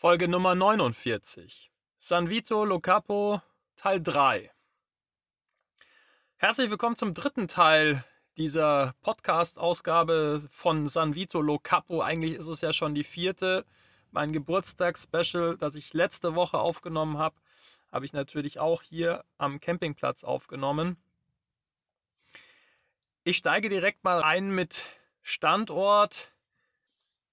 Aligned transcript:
Folge 0.00 0.28
Nummer 0.28 0.54
49. 0.54 1.70
San 1.98 2.30
Vito 2.30 2.64
Lo 2.64 2.80
Capo 2.80 3.42
Teil 3.76 4.00
3. 4.00 4.50
Herzlich 6.36 6.70
willkommen 6.70 6.96
zum 6.96 7.12
dritten 7.12 7.48
Teil 7.48 8.02
dieser 8.38 8.94
Podcast-Ausgabe 9.02 10.48
von 10.50 10.88
San 10.88 11.14
Vito 11.14 11.42
Lo 11.42 11.58
Capo. 11.58 12.00
Eigentlich 12.00 12.32
ist 12.32 12.46
es 12.46 12.62
ja 12.62 12.72
schon 12.72 12.94
die 12.94 13.04
vierte. 13.04 13.66
Mein 14.10 14.32
Geburtstagsspecial, 14.32 15.58
das 15.58 15.74
ich 15.74 15.92
letzte 15.92 16.34
Woche 16.34 16.58
aufgenommen 16.58 17.18
habe, 17.18 17.36
habe 17.92 18.06
ich 18.06 18.14
natürlich 18.14 18.58
auch 18.58 18.80
hier 18.80 19.26
am 19.36 19.60
Campingplatz 19.60 20.24
aufgenommen. 20.24 20.96
Ich 23.22 23.36
steige 23.36 23.68
direkt 23.68 24.02
mal 24.02 24.22
ein 24.22 24.48
mit 24.48 24.82
Standort. 25.20 26.32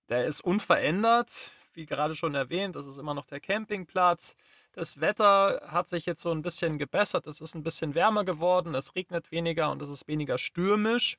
Der 0.10 0.26
ist 0.26 0.42
unverändert, 0.42 1.54
wie 1.78 1.86
gerade 1.86 2.16
schon 2.16 2.36
erwähnt. 2.36 2.76
Das 2.76 2.88
ist 2.88 2.98
immer 2.98 3.14
noch 3.14 3.26
der 3.26 3.40
Campingplatz. 3.40 4.36
Das 4.74 5.00
Wetter 5.00 5.62
hat 5.68 5.88
sich 5.88 6.06
jetzt 6.06 6.22
so 6.22 6.32
ein 6.32 6.42
bisschen 6.42 6.78
gebessert. 6.78 7.28
Es 7.28 7.40
ist 7.40 7.56
ein 7.56 7.64
bisschen 7.64 7.96
wärmer 7.96 8.26
geworden. 8.26 8.76
Es 8.76 8.96
regnet 8.96 9.32
weniger 9.32 9.72
und 9.72 9.82
es 9.82 9.90
ist 9.90 10.08
weniger 10.08 10.38
stürmisch. 10.38 11.18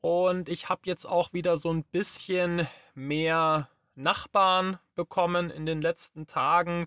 Und 0.00 0.48
ich 0.48 0.70
habe 0.70 0.82
jetzt 0.84 1.04
auch 1.04 1.32
wieder 1.34 1.58
so 1.58 1.70
ein 1.70 1.84
bisschen 1.84 2.66
mehr 2.94 3.68
Nachbarn 3.94 4.78
bekommen 4.94 5.50
in 5.50 5.66
den 5.66 5.82
letzten 5.82 6.26
Tagen. 6.26 6.86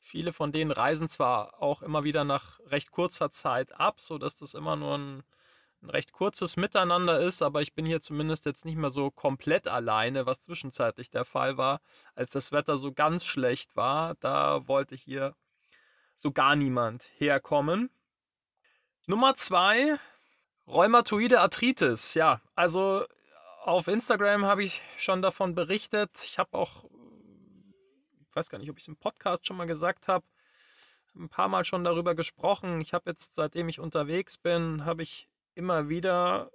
Viele 0.00 0.32
von 0.32 0.52
denen 0.52 0.72
reisen 0.72 1.08
zwar 1.08 1.62
auch 1.62 1.80
immer 1.80 2.04
wieder 2.04 2.24
nach 2.24 2.60
recht 2.66 2.90
kurzer 2.90 3.30
Zeit 3.30 3.78
ab, 3.80 4.00
sodass 4.00 4.36
das 4.36 4.54
immer 4.54 4.76
nur 4.76 4.98
ein 4.98 5.22
ein 5.82 5.90
recht 5.90 6.12
kurzes 6.12 6.56
Miteinander 6.56 7.20
ist, 7.20 7.42
aber 7.42 7.62
ich 7.62 7.74
bin 7.74 7.86
hier 7.86 8.00
zumindest 8.00 8.44
jetzt 8.44 8.64
nicht 8.64 8.76
mehr 8.76 8.90
so 8.90 9.10
komplett 9.10 9.66
alleine, 9.66 10.26
was 10.26 10.40
zwischenzeitlich 10.40 11.10
der 11.10 11.24
Fall 11.24 11.56
war. 11.56 11.80
Als 12.14 12.32
das 12.32 12.52
Wetter 12.52 12.76
so 12.76 12.92
ganz 12.92 13.24
schlecht 13.24 13.76
war, 13.76 14.14
da 14.16 14.68
wollte 14.68 14.94
hier 14.94 15.34
so 16.16 16.32
gar 16.32 16.54
niemand 16.54 17.08
herkommen. 17.16 17.90
Nummer 19.06 19.34
zwei, 19.34 19.98
Rheumatoide 20.66 21.40
Arthritis. 21.40 22.14
Ja, 22.14 22.42
also 22.54 23.04
auf 23.62 23.88
Instagram 23.88 24.44
habe 24.44 24.62
ich 24.62 24.82
schon 24.98 25.22
davon 25.22 25.54
berichtet. 25.54 26.10
Ich 26.22 26.38
habe 26.38 26.56
auch, 26.58 26.84
ich 28.28 28.36
weiß 28.36 28.50
gar 28.50 28.58
nicht, 28.58 28.70
ob 28.70 28.76
ich 28.76 28.84
es 28.84 28.88
im 28.88 28.96
Podcast 28.96 29.46
schon 29.46 29.56
mal 29.56 29.66
gesagt 29.66 30.08
habe, 30.08 30.26
ein 31.16 31.30
paar 31.30 31.48
Mal 31.48 31.64
schon 31.64 31.84
darüber 31.84 32.14
gesprochen. 32.14 32.80
Ich 32.82 32.92
habe 32.92 33.10
jetzt, 33.10 33.34
seitdem 33.34 33.68
ich 33.68 33.80
unterwegs 33.80 34.36
bin, 34.36 34.84
habe 34.84 35.02
ich 35.02 35.29
immer 35.54 35.88
wieder 35.88 36.50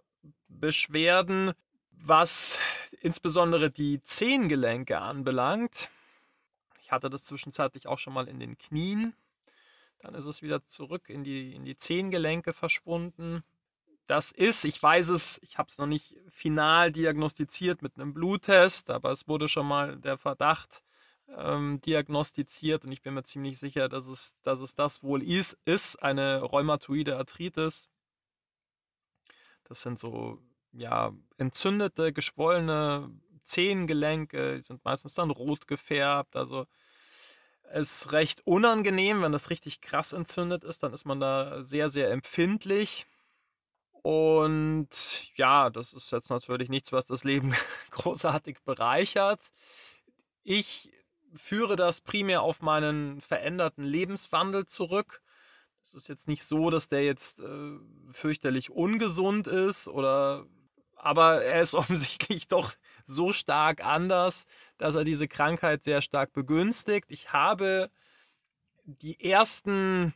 Beschwerden, 0.48 1.54
was 1.92 2.60
insbesondere 3.02 3.72
die 3.72 4.02
Zehengelenke 4.04 5.00
anbelangt. 5.00 5.90
Ich 6.82 6.92
hatte 6.92 7.10
das 7.10 7.26
zwischenzeitlich 7.26 7.88
auch 7.88 8.00
schon 8.00 8.14
mal 8.14 8.28
in 8.28 8.40
den 8.40 8.58
Knien. 8.58 9.16
Dann 10.00 10.14
ist 10.14 10.26
es 10.26 10.42
wieder 10.42 10.66
zurück 10.66 11.10
in 11.10 11.24
die, 11.24 11.56
in 11.56 11.66
die 11.66 11.78
Zehengelenke 11.78 12.54
verschwunden. 12.54 13.44
Das 14.08 14.32
ist, 14.32 14.66
ich 14.66 14.82
weiß 14.82 15.10
es, 15.10 15.42
ich 15.42 15.58
habe 15.58 15.68
es 15.68 15.80
noch 15.80 15.88
nicht 15.88 16.16
final 16.30 16.92
diagnostiziert 16.92 17.82
mit 17.82 17.96
einem 17.96 18.14
Bluttest, 18.14 18.92
aber 18.92 19.12
es 19.12 19.28
wurde 19.28 19.48
schon 19.48 19.68
mal 19.68 19.98
der 19.98 20.18
Verdacht 20.18 20.84
ähm, 21.28 21.82
diagnostiziert 21.82 22.86
und 22.86 22.92
ich 22.92 23.02
bin 23.02 23.16
mir 23.16 23.24
ziemlich 23.24 23.58
sicher, 23.58 23.90
dass 23.90 24.06
es, 24.06 24.38
dass 24.44 24.60
es 24.60 24.76
das 24.76 25.02
wohl 25.02 25.24
ist, 25.24 25.58
ist 25.66 25.96
eine 26.04 26.42
rheumatoide 26.42 27.18
Arthritis. 27.18 27.90
Das 29.66 29.82
sind 29.82 30.00
so, 30.00 30.40
ja, 30.72 31.12
entzündete, 31.38 32.14
geschwollene 32.14 33.12
Zehengelenke, 33.44 34.56
die 34.56 34.62
sind 34.62 34.84
meistens 34.86 35.14
dann 35.16 35.32
rot 35.32 35.68
gefärbt. 35.68 36.36
Also 36.36 36.66
ist 37.74 38.12
recht 38.12 38.46
unangenehm, 38.46 39.22
wenn 39.22 39.32
das 39.32 39.50
richtig 39.50 39.82
krass 39.82 40.14
entzündet 40.14 40.64
ist, 40.64 40.84
dann 40.84 40.94
ist 40.94 41.06
man 41.06 41.20
da 41.20 41.64
sehr, 41.64 41.90
sehr 41.90 42.12
empfindlich. 42.12 43.06
Und 44.04 44.90
ja, 45.36 45.70
das 45.72 45.94
ist 45.94 46.12
jetzt 46.12 46.30
natürlich 46.30 46.70
nichts, 46.70 46.92
was 46.92 47.06
das 47.06 47.24
Leben 47.24 47.54
großartig 47.92 48.60
bereichert. 48.64 49.52
Ich 50.44 50.92
führe 51.36 51.76
das 51.76 52.02
primär 52.02 52.42
auf 52.42 52.62
meinen 52.62 53.20
veränderten 53.20 53.84
Lebenswandel 53.84 54.68
zurück. 54.68 55.22
Es 55.86 55.94
ist 55.94 56.08
jetzt 56.08 56.28
nicht 56.28 56.44
so, 56.44 56.72
dass 56.72 56.88
der 56.88 57.06
jetzt 57.06 57.42
äh, 57.42 57.78
fürchterlich 58.10 58.72
ungesund 58.72 59.46
ist 59.46 59.88
oder 59.88 60.48
aber 60.96 61.44
er 61.44 61.62
ist 61.62 61.76
offensichtlich 61.76 62.48
doch 62.48 62.74
so 63.06 63.32
stark 63.32 63.86
anders, 63.86 64.48
dass 64.80 64.96
er 64.96 65.04
diese 65.04 65.28
Krankheit 65.28 65.84
sehr 65.84 66.02
stark 66.02 66.34
begünstigt. 66.34 67.12
Ich 67.12 67.34
habe 67.34 67.92
die 68.86 69.24
ersten 69.24 70.16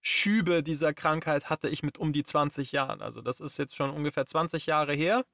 Schübe 0.00 0.64
dieser 0.64 0.92
Krankheit 0.92 1.48
hatte 1.48 1.68
ich 1.68 1.84
mit 1.84 1.96
um 1.96 2.12
die 2.12 2.24
20 2.24 2.72
Jahren. 2.72 3.00
Also 3.00 3.22
das 3.22 3.38
ist 3.38 3.56
jetzt 3.56 3.76
schon 3.76 3.90
ungefähr 3.90 4.26
20 4.26 4.66
Jahre 4.66 4.94
her 4.94 5.24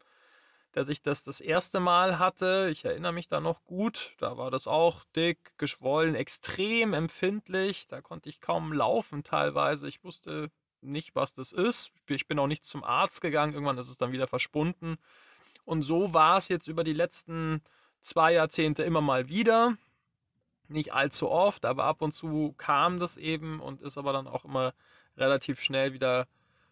dass 0.72 0.88
ich 0.88 1.02
das 1.02 1.22
das 1.24 1.40
erste 1.40 1.80
Mal 1.80 2.18
hatte. 2.18 2.68
Ich 2.70 2.84
erinnere 2.84 3.12
mich 3.12 3.28
da 3.28 3.40
noch 3.40 3.64
gut. 3.64 4.14
Da 4.18 4.36
war 4.36 4.50
das 4.50 4.66
auch 4.66 5.04
dick, 5.16 5.58
geschwollen, 5.58 6.14
extrem 6.14 6.94
empfindlich. 6.94 7.88
Da 7.88 8.00
konnte 8.00 8.28
ich 8.28 8.40
kaum 8.40 8.72
laufen 8.72 9.24
teilweise. 9.24 9.88
Ich 9.88 10.04
wusste 10.04 10.50
nicht, 10.80 11.14
was 11.14 11.34
das 11.34 11.52
ist. 11.52 11.92
Ich 12.08 12.26
bin 12.26 12.38
auch 12.38 12.46
nicht 12.46 12.64
zum 12.64 12.84
Arzt 12.84 13.20
gegangen. 13.20 13.52
Irgendwann 13.52 13.78
ist 13.78 13.88
es 13.88 13.98
dann 13.98 14.12
wieder 14.12 14.28
verschwunden. 14.28 14.96
Und 15.64 15.82
so 15.82 16.14
war 16.14 16.36
es 16.36 16.48
jetzt 16.48 16.68
über 16.68 16.84
die 16.84 16.92
letzten 16.92 17.62
zwei 18.00 18.32
Jahrzehnte 18.32 18.82
immer 18.82 19.00
mal 19.00 19.28
wieder. 19.28 19.76
Nicht 20.68 20.92
allzu 20.92 21.30
oft, 21.30 21.64
aber 21.64 21.84
ab 21.84 22.00
und 22.00 22.12
zu 22.12 22.54
kam 22.56 23.00
das 23.00 23.16
eben 23.16 23.60
und 23.60 23.82
ist 23.82 23.98
aber 23.98 24.12
dann 24.12 24.28
auch 24.28 24.44
immer 24.44 24.72
relativ 25.16 25.60
schnell 25.60 25.92
wieder 25.92 26.28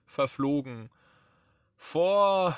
verflogen. 0.06 0.88
Vor 1.76 2.56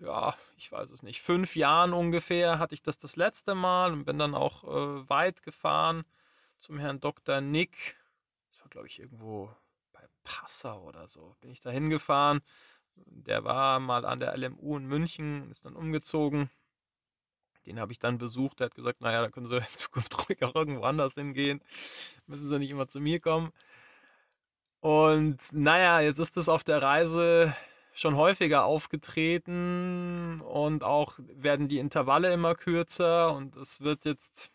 ja, 0.00 0.34
ich 0.56 0.72
weiß 0.72 0.90
es 0.90 1.02
nicht, 1.02 1.20
fünf 1.20 1.56
Jahren 1.56 1.92
ungefähr 1.92 2.58
hatte 2.58 2.74
ich 2.74 2.82
das 2.82 2.98
das 2.98 3.16
letzte 3.16 3.54
Mal 3.54 3.92
und 3.92 4.04
bin 4.04 4.18
dann 4.18 4.34
auch 4.34 4.64
äh, 4.64 5.08
weit 5.08 5.42
gefahren 5.42 6.04
zum 6.58 6.78
Herrn 6.78 7.00
Dr. 7.00 7.40
Nick. 7.40 7.96
Das 8.50 8.60
war, 8.60 8.68
glaube 8.68 8.86
ich, 8.86 8.98
irgendwo 8.98 9.54
bei 9.92 10.02
Passau 10.24 10.82
oder 10.84 11.06
so. 11.06 11.36
Bin 11.40 11.50
ich 11.50 11.60
da 11.60 11.70
hingefahren. 11.70 12.40
Der 12.96 13.44
war 13.44 13.80
mal 13.80 14.04
an 14.04 14.20
der 14.20 14.36
LMU 14.36 14.76
in 14.76 14.86
München, 14.86 15.50
ist 15.50 15.64
dann 15.64 15.76
umgezogen. 15.76 16.50
Den 17.66 17.78
habe 17.78 17.92
ich 17.92 17.98
dann 17.98 18.18
besucht. 18.18 18.60
Der 18.60 18.66
hat 18.66 18.74
gesagt, 18.74 19.00
naja, 19.00 19.20
da 19.22 19.28
können 19.30 19.46
Sie 19.46 19.56
in 19.56 19.64
Zukunft 19.76 20.16
ruhig 20.28 20.42
auch 20.42 20.54
irgendwo 20.54 20.82
anders 20.82 21.14
hingehen. 21.14 21.62
Müssen 22.26 22.48
Sie 22.48 22.58
nicht 22.58 22.70
immer 22.70 22.88
zu 22.88 23.00
mir 23.00 23.20
kommen. 23.20 23.52
Und 24.80 25.38
naja, 25.52 26.00
jetzt 26.00 26.18
ist 26.18 26.38
es 26.38 26.48
auf 26.48 26.64
der 26.64 26.82
Reise 26.82 27.54
schon 28.00 28.16
häufiger 28.16 28.64
aufgetreten 28.64 30.40
und 30.40 30.84
auch 30.84 31.14
werden 31.18 31.68
die 31.68 31.78
Intervalle 31.78 32.32
immer 32.32 32.54
kürzer 32.54 33.34
und 33.34 33.56
es 33.56 33.80
wird 33.80 34.04
jetzt, 34.04 34.50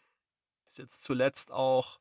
ist 0.68 0.80
jetzt 0.80 1.04
zuletzt 1.04 1.52
auch, 1.52 2.00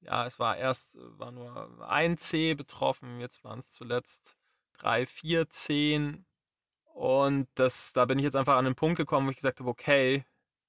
ja, 0.00 0.26
es 0.26 0.38
war 0.38 0.56
erst, 0.56 0.96
war 1.18 1.32
nur 1.32 1.88
ein 1.88 2.18
C 2.18 2.54
betroffen, 2.54 3.20
jetzt 3.20 3.44
waren 3.44 3.60
es 3.60 3.72
zuletzt 3.72 4.36
drei, 4.78 5.06
vier 5.06 5.48
Zehen 5.48 6.26
und 6.94 7.48
das, 7.54 7.92
da 7.92 8.04
bin 8.04 8.18
ich 8.18 8.24
jetzt 8.24 8.36
einfach 8.36 8.56
an 8.56 8.64
den 8.64 8.74
Punkt 8.74 8.96
gekommen, 8.96 9.26
wo 9.26 9.30
ich 9.30 9.36
gesagt 9.36 9.60
habe, 9.60 9.70
okay, 9.70 10.24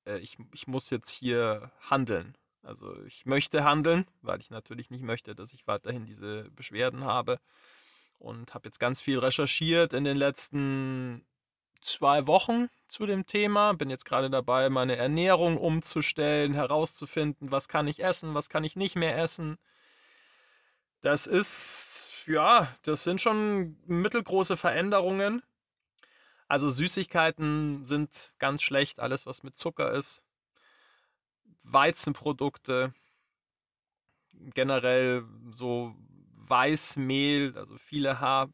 äh, 0.06 0.18
ich, 0.20 0.38
ich 0.54 0.68
muss 0.68 0.90
jetzt 0.90 1.10
hier 1.10 1.72
handeln. 1.90 2.38
Also 2.64 3.02
ich 3.04 3.26
möchte 3.26 3.64
handeln, 3.64 4.06
weil 4.22 4.42
ich 4.42 4.50
natürlich 4.50 4.90
nicht 4.90 5.04
möchte, 5.04 5.36
dass 5.36 5.54
ich 5.54 5.68
weiterhin 5.68 6.06
diese 6.06 6.50
Beschwerden 6.52 7.06
habe 7.06 7.40
und 8.20 8.54
habe 8.54 8.68
jetzt 8.68 8.80
ganz 8.80 9.02
viel 9.02 9.20
recherchiert 9.20 9.94
in 9.94 10.04
den 10.04 10.18
letzten 10.18 11.26
zwei 11.82 12.28
Wochen 12.28 12.70
zu 12.88 13.06
dem 13.06 13.26
Thema. 13.26 13.74
Bin 13.74 13.90
jetzt 13.90 14.06
gerade 14.06 14.30
dabei, 14.30 14.70
meine 14.70 14.96
Ernährung 14.96 15.58
umzustellen, 15.58 16.54
herauszufinden, 16.54 17.52
was 17.52 17.68
kann 17.68 17.88
ich 17.88 18.04
essen, 18.04 18.34
was 18.34 18.50
kann 18.50 18.64
ich 18.64 18.76
nicht 18.76 18.96
mehr 18.96 19.18
essen. 19.18 19.58
Das 21.02 21.28
ist, 21.28 22.12
ja, 22.26 22.68
das 22.84 23.04
sind 23.04 23.22
schon 23.22 23.78
mittelgroße 23.86 24.58
Veränderungen. 24.58 25.44
Also 26.48 26.70
Süßigkeiten 26.70 27.86
sind 27.86 28.34
ganz 28.40 28.64
schlecht, 28.64 29.00
alles 29.00 29.26
was 29.26 29.44
mit 29.44 29.58
Zucker 29.58 29.92
ist. 29.92 30.24
Weizenprodukte, 31.64 32.94
generell 34.54 35.26
so 35.52 35.94
Weißmehl, 36.48 37.58
also 37.58 37.78
viele 37.78 38.20
ha 38.20 38.48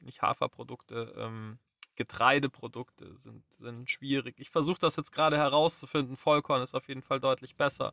nicht 0.00 0.22
Haferprodukte, 0.22 1.14
ähm, 1.16 1.58
Getreideprodukte 1.96 3.16
sind, 3.16 3.42
sind 3.58 3.90
schwierig. 3.90 4.36
Ich 4.38 4.50
versuche 4.50 4.78
das 4.78 4.96
jetzt 4.96 5.12
gerade 5.12 5.36
herauszufinden. 5.36 6.16
Vollkorn 6.16 6.62
ist 6.62 6.74
auf 6.74 6.88
jeden 6.88 7.02
Fall 7.02 7.20
deutlich 7.20 7.56
besser 7.56 7.92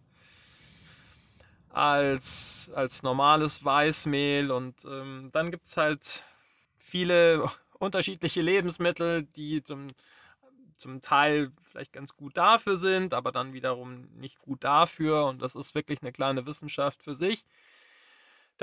als, 1.69 2.69
als 2.75 3.03
normales 3.03 3.63
Weißmehl. 3.65 4.51
Und 4.51 4.85
ähm, 4.85 5.29
dann 5.31 5.51
gibt 5.51 5.65
es 5.65 5.77
halt 5.77 6.23
viele 6.77 7.49
unterschiedliche 7.79 8.41
Lebensmittel, 8.41 9.23
die 9.23 9.63
zum, 9.63 9.87
zum 10.77 11.01
Teil 11.01 11.51
vielleicht 11.61 11.93
ganz 11.93 12.15
gut 12.15 12.37
dafür 12.37 12.77
sind, 12.77 13.13
aber 13.13 13.31
dann 13.31 13.53
wiederum 13.53 14.07
nicht 14.15 14.39
gut 14.39 14.63
dafür. 14.63 15.25
Und 15.25 15.41
das 15.41 15.55
ist 15.55 15.75
wirklich 15.75 16.01
eine 16.01 16.11
kleine 16.11 16.45
Wissenschaft 16.45 17.01
für 17.01 17.15
sich. 17.15 17.45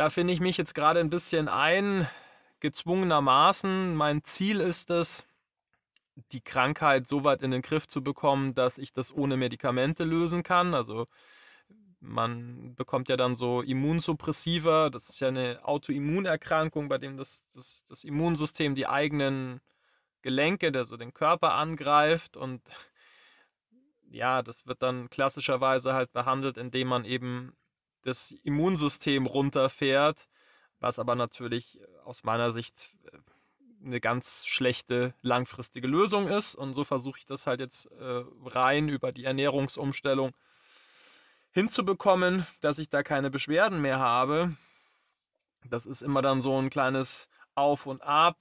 Da 0.01 0.09
finde 0.09 0.33
ich 0.33 0.41
mich 0.41 0.57
jetzt 0.57 0.75
gerade 0.75 0.99
ein 0.99 1.11
bisschen 1.11 1.47
ein, 1.47 2.09
gezwungenermaßen. 2.61 3.95
Mein 3.95 4.25
Ziel 4.25 4.59
ist 4.61 4.89
es, 4.89 5.27
die 6.33 6.41
Krankheit 6.41 7.07
so 7.07 7.23
weit 7.23 7.43
in 7.43 7.51
den 7.51 7.61
Griff 7.61 7.87
zu 7.87 8.03
bekommen, 8.03 8.55
dass 8.55 8.79
ich 8.79 8.95
das 8.95 9.15
ohne 9.15 9.37
Medikamente 9.37 10.05
lösen 10.05 10.43
kann. 10.43 10.73
Also 10.73 11.07
man 12.01 12.75
bekommt 12.77 13.11
ja 13.11 13.19
dann 13.19 13.37
so 13.37 13.61
Immunsuppressiva. 13.61 14.89
Das 14.89 15.11
ist 15.11 15.21
ja 15.21 15.29
eine 15.29 15.61
Autoimmunerkrankung, 15.65 16.89
bei 16.89 16.97
dem 16.97 17.19
das, 17.19 17.45
das, 17.55 17.85
das 17.85 18.03
Immunsystem 18.03 18.75
die 18.75 18.87
eigenen 18.87 19.61
Gelenke, 20.23 20.73
der 20.73 20.87
so 20.87 20.97
den 20.97 21.13
Körper 21.13 21.53
angreift 21.53 22.39
und 22.39 22.63
ja, 24.11 24.41
das 24.41 24.67
wird 24.67 24.83
dann 24.83 25.11
klassischerweise 25.11 25.93
halt 25.93 26.11
behandelt, 26.15 26.57
indem 26.57 26.89
man 26.89 27.05
eben 27.05 27.55
das 28.03 28.33
Immunsystem 28.45 29.27
runterfährt, 29.27 30.29
was 30.79 30.99
aber 30.99 31.15
natürlich 31.15 31.81
aus 32.05 32.25
meiner 32.25 32.51
Sicht 32.51 32.97
äh, 33.13 33.19
eine 33.87 34.01
ganz 34.01 34.47
schlechte 34.47 35.15
langfristige 35.23 35.87
Lösung 35.87 36.29
ist. 36.29 36.55
Und 36.55 36.75
so 36.75 36.85
versuche 36.85 37.19
ich 37.19 37.25
das 37.25 37.47
halt 37.47 37.61
jetzt 37.61 37.87
äh, 37.87 38.23
rein 38.45 38.89
über 38.89 39.13
die 39.13 39.25
Ernährungsumstellung 39.25 40.33
hinzubekommen, 41.53 42.47
dass 42.61 42.79
ich 42.79 42.91
da 42.91 43.03
keine 43.03 43.31
Beschwerden 43.31 43.81
mehr 43.81 43.99
habe. 43.99 44.57
Das 45.65 45.87
ist 45.87 46.03
immer 46.03 46.23
dann 46.23 46.41
so 46.41 46.57
ein 46.59 46.71
kleines 46.71 47.29
Auf 47.55 47.87
und 47.87 48.03
Ab. 48.03 48.37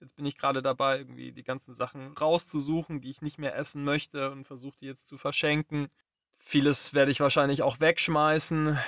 Jetzt 0.00 0.16
bin 0.16 0.26
ich 0.26 0.36
gerade 0.36 0.62
dabei, 0.62 0.98
irgendwie 0.98 1.32
die 1.32 1.44
ganzen 1.44 1.74
Sachen 1.74 2.16
rauszusuchen, 2.16 3.00
die 3.00 3.10
ich 3.10 3.22
nicht 3.22 3.38
mehr 3.38 3.56
essen 3.56 3.84
möchte 3.84 4.30
und 4.30 4.46
versuche 4.46 4.76
die 4.80 4.86
jetzt 4.86 5.06
zu 5.06 5.16
verschenken. 5.16 5.88
Vieles 6.44 6.92
werde 6.92 7.12
ich 7.12 7.20
wahrscheinlich 7.20 7.62
auch 7.62 7.80
wegschmeißen. 7.80 8.78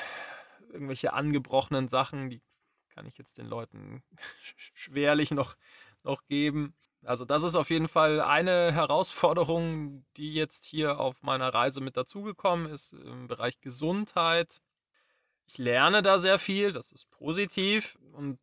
Irgendwelche 0.71 1.13
angebrochenen 1.13 1.89
Sachen, 1.89 2.29
die 2.29 2.43
kann 2.91 3.07
ich 3.07 3.17
jetzt 3.17 3.39
den 3.39 3.47
Leuten 3.47 4.03
schwerlich 4.41 5.31
noch, 5.31 5.57
noch 6.03 6.27
geben. 6.27 6.75
Also 7.05 7.25
das 7.25 7.43
ist 7.43 7.55
auf 7.55 7.71
jeden 7.71 7.89
Fall 7.89 8.21
eine 8.21 8.73
Herausforderung, 8.73 10.05
die 10.17 10.35
jetzt 10.35 10.65
hier 10.65 10.99
auf 10.99 11.23
meiner 11.23 11.55
Reise 11.55 11.81
mit 11.81 11.97
dazugekommen 11.97 12.67
ist 12.67 12.93
im 12.93 13.29
Bereich 13.29 13.61
Gesundheit. 13.61 14.61
Ich 15.47 15.57
lerne 15.57 16.03
da 16.03 16.19
sehr 16.19 16.39
viel, 16.39 16.73
das 16.73 16.91
ist 16.91 17.11
positiv 17.11 17.99
und 18.13 18.39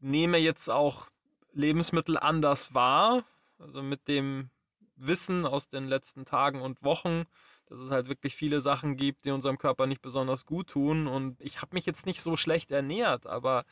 nehme 0.00 0.38
jetzt 0.38 0.68
auch 0.68 1.06
Lebensmittel 1.52 2.18
anders 2.18 2.74
wahr. 2.74 3.24
Also 3.58 3.82
mit 3.82 4.08
dem 4.08 4.50
Wissen 4.96 5.46
aus 5.46 5.68
den 5.68 5.86
letzten 5.86 6.24
Tagen 6.24 6.60
und 6.60 6.82
Wochen, 6.82 7.26
dass 7.72 7.86
es 7.86 7.90
halt 7.90 8.08
wirklich 8.08 8.34
viele 8.34 8.60
Sachen 8.60 8.96
gibt, 8.96 9.24
die 9.24 9.30
unserem 9.30 9.56
Körper 9.56 9.86
nicht 9.86 10.02
besonders 10.02 10.44
gut 10.44 10.68
tun. 10.68 11.06
Und 11.06 11.40
ich 11.40 11.62
habe 11.62 11.74
mich 11.74 11.86
jetzt 11.86 12.04
nicht 12.04 12.20
so 12.20 12.36
schlecht 12.36 12.70
ernährt, 12.70 13.26
aber 13.26 13.64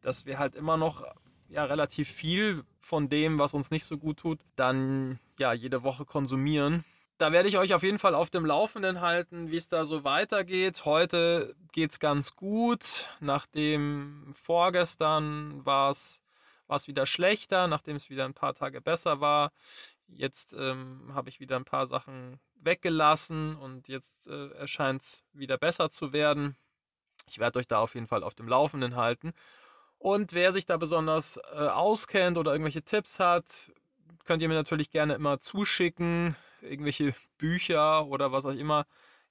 dass 0.00 0.26
wir 0.26 0.38
halt 0.38 0.54
immer 0.54 0.76
noch 0.76 1.04
ja 1.48 1.64
relativ 1.64 2.08
viel 2.08 2.62
von 2.78 3.08
dem, 3.08 3.38
was 3.38 3.52
uns 3.52 3.70
nicht 3.70 3.84
so 3.84 3.98
gut 3.98 4.18
tut, 4.18 4.38
dann 4.54 5.18
ja 5.38 5.52
jede 5.52 5.82
Woche 5.82 6.04
konsumieren. 6.04 6.84
Da 7.18 7.32
werde 7.32 7.48
ich 7.48 7.58
euch 7.58 7.74
auf 7.74 7.82
jeden 7.82 7.98
Fall 7.98 8.14
auf 8.14 8.30
dem 8.30 8.46
Laufenden 8.46 9.00
halten, 9.00 9.50
wie 9.50 9.56
es 9.56 9.68
da 9.68 9.84
so 9.84 10.04
weitergeht. 10.04 10.84
Heute 10.84 11.54
geht 11.72 11.90
es 11.90 11.98
ganz 11.98 12.36
gut. 12.36 13.08
Nachdem 13.20 14.28
vorgestern 14.32 15.64
war 15.64 15.90
es 15.90 16.22
wieder 16.86 17.06
schlechter, 17.06 17.66
nachdem 17.66 17.96
es 17.96 18.08
wieder 18.08 18.24
ein 18.24 18.34
paar 18.34 18.54
Tage 18.54 18.80
besser 18.80 19.20
war. 19.20 19.52
Jetzt 20.14 20.52
ähm, 20.52 21.10
habe 21.14 21.28
ich 21.28 21.40
wieder 21.40 21.56
ein 21.56 21.64
paar 21.64 21.86
Sachen 21.86 22.40
weggelassen 22.54 23.56
und 23.56 23.88
jetzt 23.88 24.26
äh, 24.26 24.50
erscheint 24.52 25.02
es 25.02 25.24
wieder 25.32 25.58
besser 25.58 25.90
zu 25.90 26.12
werden. 26.12 26.56
Ich 27.26 27.38
werde 27.38 27.58
euch 27.58 27.66
da 27.66 27.78
auf 27.78 27.94
jeden 27.94 28.06
Fall 28.06 28.22
auf 28.22 28.34
dem 28.34 28.48
Laufenden 28.48 28.96
halten. 28.96 29.32
Und 29.98 30.32
wer 30.32 30.52
sich 30.52 30.66
da 30.66 30.76
besonders 30.76 31.36
äh, 31.36 31.68
auskennt 31.68 32.36
oder 32.36 32.52
irgendwelche 32.52 32.82
Tipps 32.82 33.20
hat, 33.20 33.72
könnt 34.24 34.42
ihr 34.42 34.48
mir 34.48 34.54
natürlich 34.54 34.90
gerne 34.90 35.14
immer 35.14 35.40
zuschicken. 35.40 36.36
Irgendwelche 36.60 37.14
Bücher 37.38 38.06
oder 38.06 38.32
was 38.32 38.44
auch 38.44 38.54
immer 38.54 38.86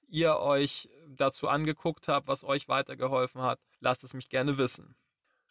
ihr 0.08 0.36
euch 0.36 0.90
dazu 1.08 1.48
angeguckt 1.48 2.08
habt, 2.08 2.28
was 2.28 2.44
euch 2.44 2.68
weitergeholfen 2.68 3.42
hat. 3.42 3.60
Lasst 3.80 4.04
es 4.04 4.14
mich 4.14 4.28
gerne 4.28 4.58
wissen. 4.58 4.94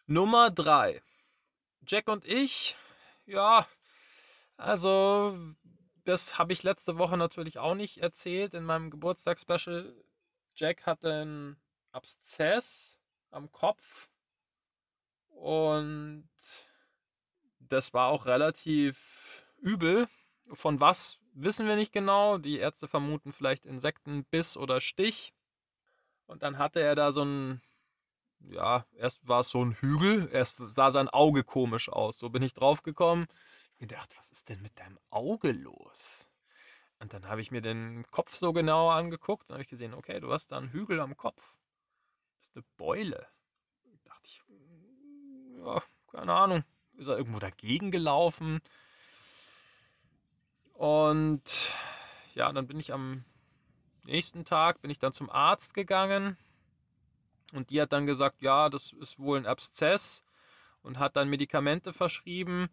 Nummer 0.06 0.50
3. 0.50 1.02
Jack 1.86 2.08
und 2.08 2.24
ich, 2.24 2.76
ja, 3.26 3.66
also 4.62 5.38
das 6.04 6.38
habe 6.38 6.52
ich 6.52 6.62
letzte 6.62 6.98
Woche 6.98 7.16
natürlich 7.16 7.58
auch 7.58 7.74
nicht 7.74 7.98
erzählt 7.98 8.54
in 8.54 8.64
meinem 8.64 8.90
Geburtstagsspecial. 8.90 9.94
Jack 10.54 10.86
hatte 10.86 11.12
einen 11.12 11.56
Abszess 11.92 12.98
am 13.30 13.50
Kopf 13.50 14.08
und 15.28 16.28
das 17.58 17.94
war 17.94 18.08
auch 18.08 18.26
relativ 18.26 19.44
übel. 19.58 20.08
Von 20.52 20.80
was 20.80 21.18
wissen 21.34 21.66
wir 21.66 21.76
nicht 21.76 21.92
genau. 21.92 22.38
Die 22.38 22.58
Ärzte 22.58 22.88
vermuten 22.88 23.32
vielleicht 23.32 23.64
Insektenbiss 23.64 24.56
oder 24.56 24.80
Stich. 24.80 25.32
Und 26.26 26.42
dann 26.42 26.58
hatte 26.58 26.80
er 26.80 26.94
da 26.94 27.12
so 27.12 27.24
ein, 27.24 27.62
ja, 28.40 28.84
erst 28.96 29.26
war 29.26 29.40
es 29.40 29.48
so 29.48 29.64
ein 29.64 29.72
Hügel, 29.72 30.28
erst 30.32 30.56
sah 30.58 30.90
sein 30.90 31.08
Auge 31.08 31.44
komisch 31.44 31.88
aus. 31.88 32.18
So 32.18 32.30
bin 32.30 32.42
ich 32.42 32.54
drauf 32.54 32.82
gekommen. 32.82 33.26
Ich 33.26 33.30
mir 33.30 33.61
gedacht, 33.82 34.16
was 34.16 34.32
ist 34.32 34.48
denn 34.48 34.62
mit 34.62 34.78
deinem 34.78 34.98
Auge 35.10 35.52
los? 35.52 36.28
Und 36.98 37.12
dann 37.12 37.28
habe 37.28 37.40
ich 37.40 37.50
mir 37.50 37.60
den 37.60 38.06
Kopf 38.10 38.36
so 38.36 38.52
genauer 38.52 38.94
angeguckt 38.94 39.48
und 39.48 39.54
habe 39.54 39.62
ich 39.62 39.68
gesehen, 39.68 39.94
okay, 39.94 40.20
du 40.20 40.32
hast 40.32 40.52
da 40.52 40.58
einen 40.58 40.70
Hügel 40.70 41.00
am 41.00 41.16
Kopf. 41.16 41.56
Das 42.38 42.48
ist 42.48 42.56
eine 42.56 42.64
Beule 42.76 43.28
ja, 45.64 45.82
keine 46.10 46.34
Ahnung, 46.34 46.64
ist 46.96 47.08
er 47.08 47.16
irgendwo 47.16 47.38
dagegen 47.38 47.90
gelaufen. 47.90 48.60
Und 50.74 51.72
ja, 52.34 52.52
dann 52.52 52.66
bin 52.66 52.80
ich 52.80 52.92
am 52.92 53.24
nächsten 54.04 54.44
Tag, 54.44 54.80
bin 54.80 54.90
ich 54.90 54.98
dann 54.98 55.12
zum 55.12 55.30
Arzt 55.30 55.74
gegangen 55.74 56.36
und 57.52 57.70
die 57.70 57.80
hat 57.80 57.92
dann 57.92 58.06
gesagt, 58.06 58.42
ja, 58.42 58.68
das 58.68 58.92
ist 58.92 59.18
wohl 59.18 59.38
ein 59.38 59.46
Abszess 59.46 60.24
und 60.82 60.98
hat 60.98 61.16
dann 61.16 61.28
Medikamente 61.28 61.92
verschrieben 61.92 62.68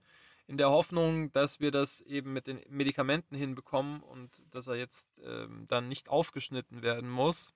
in 0.50 0.58
der 0.58 0.72
Hoffnung, 0.72 1.32
dass 1.32 1.60
wir 1.60 1.70
das 1.70 2.02
eben 2.02 2.34
mit 2.34 2.48
den 2.48 2.60
Medikamenten 2.70 3.36
hinbekommen 3.36 4.02
und 4.02 4.32
dass 4.50 4.66
er 4.66 4.78
jetzt 4.78 5.08
ähm, 5.24 5.66
dann 5.68 5.88
nicht 5.88 6.10
aufgeschnitten 6.10 6.82
werden 6.82 7.08
muss. 7.08 7.54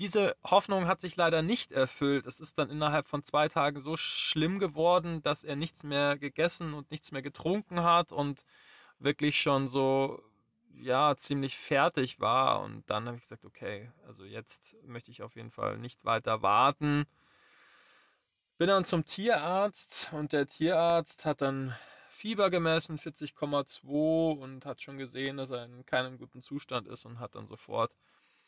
Diese 0.00 0.34
Hoffnung 0.44 0.88
hat 0.88 1.00
sich 1.00 1.14
leider 1.14 1.42
nicht 1.42 1.70
erfüllt. 1.70 2.26
Es 2.26 2.40
ist 2.40 2.58
dann 2.58 2.70
innerhalb 2.70 3.06
von 3.06 3.22
zwei 3.22 3.46
Tagen 3.46 3.78
so 3.78 3.96
schlimm 3.96 4.58
geworden, 4.58 5.22
dass 5.22 5.44
er 5.44 5.54
nichts 5.54 5.84
mehr 5.84 6.18
gegessen 6.18 6.74
und 6.74 6.90
nichts 6.90 7.12
mehr 7.12 7.22
getrunken 7.22 7.84
hat 7.84 8.10
und 8.10 8.44
wirklich 8.98 9.40
schon 9.40 9.68
so, 9.68 10.20
ja, 10.74 11.14
ziemlich 11.16 11.56
fertig 11.56 12.18
war. 12.18 12.62
Und 12.62 12.82
dann 12.90 13.06
habe 13.06 13.16
ich 13.16 13.22
gesagt, 13.22 13.44
okay, 13.44 13.92
also 14.08 14.24
jetzt 14.24 14.76
möchte 14.82 15.12
ich 15.12 15.22
auf 15.22 15.36
jeden 15.36 15.52
Fall 15.52 15.78
nicht 15.78 16.04
weiter 16.04 16.42
warten. 16.42 17.06
Bin 18.58 18.68
dann 18.68 18.86
zum 18.86 19.04
Tierarzt 19.04 20.08
und 20.12 20.32
der 20.32 20.46
Tierarzt 20.46 21.26
hat 21.26 21.42
dann 21.42 21.76
Fieber 22.08 22.48
gemessen, 22.48 22.98
40,2 22.98 24.38
und 24.38 24.64
hat 24.64 24.80
schon 24.80 24.96
gesehen, 24.96 25.36
dass 25.36 25.50
er 25.50 25.66
in 25.66 25.84
keinem 25.84 26.16
guten 26.16 26.40
Zustand 26.40 26.88
ist 26.88 27.04
und 27.04 27.20
hat 27.20 27.34
dann 27.34 27.46
sofort 27.46 27.94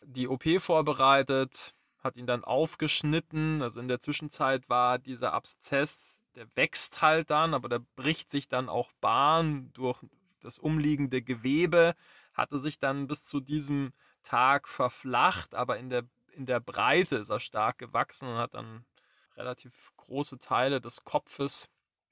die 0.03 0.27
OP 0.27 0.45
vorbereitet, 0.61 1.75
hat 1.99 2.17
ihn 2.17 2.27
dann 2.27 2.43
aufgeschnitten. 2.43 3.61
Also 3.61 3.81
in 3.81 3.89
der 3.89 4.01
Zwischenzeit 4.01 4.71
war 4.71 4.99
dieser 4.99 5.35
Abszess, 5.35 6.23
der 6.37 6.47
wächst 6.57 7.03
halt 7.03 7.29
dann, 7.29 7.53
aber 7.53 7.69
der 7.69 7.81
bricht 7.95 8.31
sich 8.31 8.49
dann 8.49 8.71
auch 8.71 8.93
Bahn 9.03 9.71
durch 9.75 10.03
das 10.41 10.59
umliegende 10.59 11.21
Gewebe, 11.21 11.95
hatte 12.33 12.59
sich 12.59 12.79
dann 12.79 13.09
bis 13.09 13.25
zu 13.25 13.41
diesem 13.41 13.93
Tag 14.23 14.69
verflacht, 14.69 15.55
aber 15.55 15.77
in 15.77 15.91
der, 15.91 16.05
in 16.33 16.47
der 16.47 16.61
Breite 16.61 17.17
ist 17.17 17.29
er 17.29 17.41
stark 17.41 17.77
gewachsen 17.77 18.27
und 18.29 18.39
hat 18.39 18.55
dann 18.55 18.87
relativ 19.39 19.93
große 19.97 20.39
Teile 20.39 20.81
des 20.81 21.05
Kopfes 21.05 21.71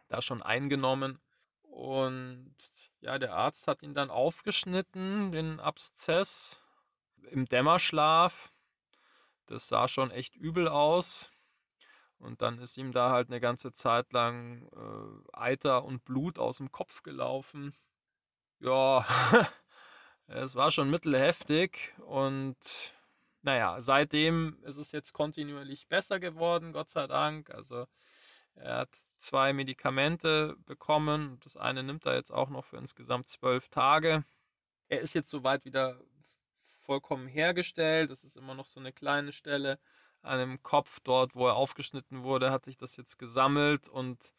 da 0.09 0.23
schon 0.23 0.42
eingenommen. 0.42 1.18
Und 1.62 2.56
ja, 3.00 3.18
der 3.18 3.35
Arzt 3.35 3.66
hat 3.68 3.83
ihn 3.83 3.95
dann 3.95 4.11
aufgeschnitten, 4.11 5.33
den 5.33 5.61
Abszess, 5.61 6.61
im 7.30 7.45
Dämmerschlaf. 7.47 8.52
Das 9.47 9.68
sah 9.68 9.88
schon 9.88 10.11
echt 10.11 10.37
übel 10.37 10.68
aus. 10.68 11.30
Und 12.18 12.40
dann 12.40 12.59
ist 12.59 12.78
ihm 12.78 12.92
da 12.92 13.11
halt 13.11 13.28
eine 13.28 13.40
ganze 13.40 13.73
Zeit 13.73 14.12
lang 14.12 14.68
äh, 14.73 15.37
Eiter 15.37 15.85
und 15.85 16.04
Blut 16.04 16.38
aus 16.38 16.59
dem 16.59 16.73
Kopf 16.73 17.02
gelaufen. 17.02 17.76
Ja, 18.59 19.04
es 20.26 20.54
war 20.54 20.71
schon 20.71 20.88
mittelheftig. 20.88 21.95
Und 21.99 22.95
naja, 23.47 23.81
seitdem 23.81 24.59
ist 24.65 24.76
es 24.76 24.91
jetzt 24.91 25.12
kontinuierlich 25.12 25.87
besser 25.87 26.19
geworden, 26.19 26.73
Gott 26.73 26.91
sei 26.91 27.07
Dank. 27.07 27.49
Also 27.50 27.87
er 28.57 28.79
hat 28.79 28.91
zwei 29.19 29.53
Medikamente 29.53 30.57
bekommen. 30.67 31.38
Das 31.45 31.57
eine 31.57 31.85
nimmt 31.85 32.05
er 32.07 32.17
jetzt 32.17 32.33
auch 32.33 32.50
noch 32.50 32.65
für 32.65 32.76
insgesamt 32.76 33.29
zwölf 33.29 33.69
Tage. 33.69 34.25
Er 34.88 35.00
ist 35.00 35.15
jetzt 35.15 35.31
soweit 35.31 35.65
wieder 35.65 36.00
vollkommen 36.87 37.29
hergestellt. 37.29 38.11
Das 38.11 38.25
ist 38.25 38.37
immer 38.37 38.55
noch 38.55 38.67
so 38.67 38.81
eine 38.81 38.93
kleine 38.93 39.31
Stelle 39.31 39.79
an 40.23 40.41
dem 40.41 40.61
Kopf 40.65 40.99
dort, 41.05 41.37
wo 41.37 41.47
er 41.47 41.55
aufgeschnitten 41.55 42.25
wurde, 42.25 42.50
hat 42.50 42.65
sich 42.65 42.76
das 42.76 42.97
jetzt 42.97 43.17
gesammelt 43.17 43.88
und 43.88 44.33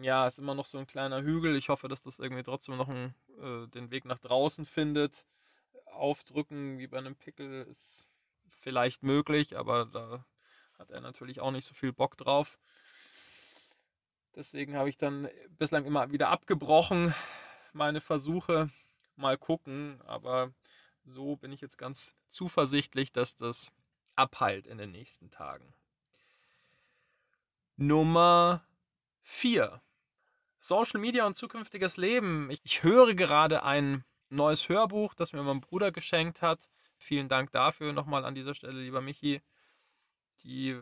ja, 0.00 0.26
ist 0.26 0.38
immer 0.38 0.54
noch 0.54 0.64
so 0.64 0.78
ein 0.78 0.86
kleiner 0.86 1.22
Hügel. 1.22 1.54
Ich 1.54 1.68
hoffe, 1.68 1.88
dass 1.88 2.00
das 2.00 2.18
irgendwie 2.18 2.44
trotzdem 2.44 2.78
noch 2.78 2.88
einen, 2.88 3.14
äh, 3.42 3.68
den 3.68 3.90
Weg 3.90 4.06
nach 4.06 4.20
draußen 4.20 4.64
findet. 4.64 5.26
Aufdrücken 5.84 6.78
wie 6.78 6.86
bei 6.86 6.96
einem 6.96 7.14
Pickel 7.14 7.66
ist 7.68 8.07
vielleicht 8.48 9.02
möglich, 9.02 9.56
aber 9.56 9.86
da 9.86 10.24
hat 10.78 10.90
er 10.90 11.00
natürlich 11.00 11.40
auch 11.40 11.50
nicht 11.50 11.64
so 11.64 11.74
viel 11.74 11.92
Bock 11.92 12.16
drauf. 12.16 12.58
Deswegen 14.34 14.76
habe 14.76 14.88
ich 14.88 14.98
dann 14.98 15.28
bislang 15.58 15.84
immer 15.84 16.12
wieder 16.12 16.28
abgebrochen, 16.28 17.14
meine 17.72 18.00
Versuche. 18.00 18.70
Mal 19.16 19.36
gucken, 19.36 20.00
aber 20.06 20.52
so 21.02 21.36
bin 21.36 21.50
ich 21.50 21.60
jetzt 21.60 21.78
ganz 21.78 22.14
zuversichtlich, 22.28 23.12
dass 23.12 23.34
das 23.34 23.72
abheilt 24.14 24.66
in 24.66 24.78
den 24.78 24.92
nächsten 24.92 25.30
Tagen. 25.30 25.74
Nummer 27.76 28.64
4. 29.22 29.80
Social 30.58 31.00
Media 31.00 31.26
und 31.26 31.34
zukünftiges 31.34 31.96
Leben. 31.96 32.50
Ich, 32.50 32.82
höre 32.82 33.14
gerade 33.14 33.62
ein 33.62 34.04
neues 34.28 34.68
Hörbuch, 34.68 35.14
das 35.14 35.32
mir 35.32 35.42
mein 35.42 35.60
Bruder 35.60 35.92
geschenkt 35.92 36.42
hat. 36.42 36.68
Vielen 36.98 37.28
Dank 37.28 37.52
dafür 37.52 37.92
nochmal 37.92 38.24
an 38.24 38.34
dieser 38.34 38.54
Stelle, 38.54 38.80
lieber 38.80 39.00
Michi. 39.00 39.40
Die 40.42 40.78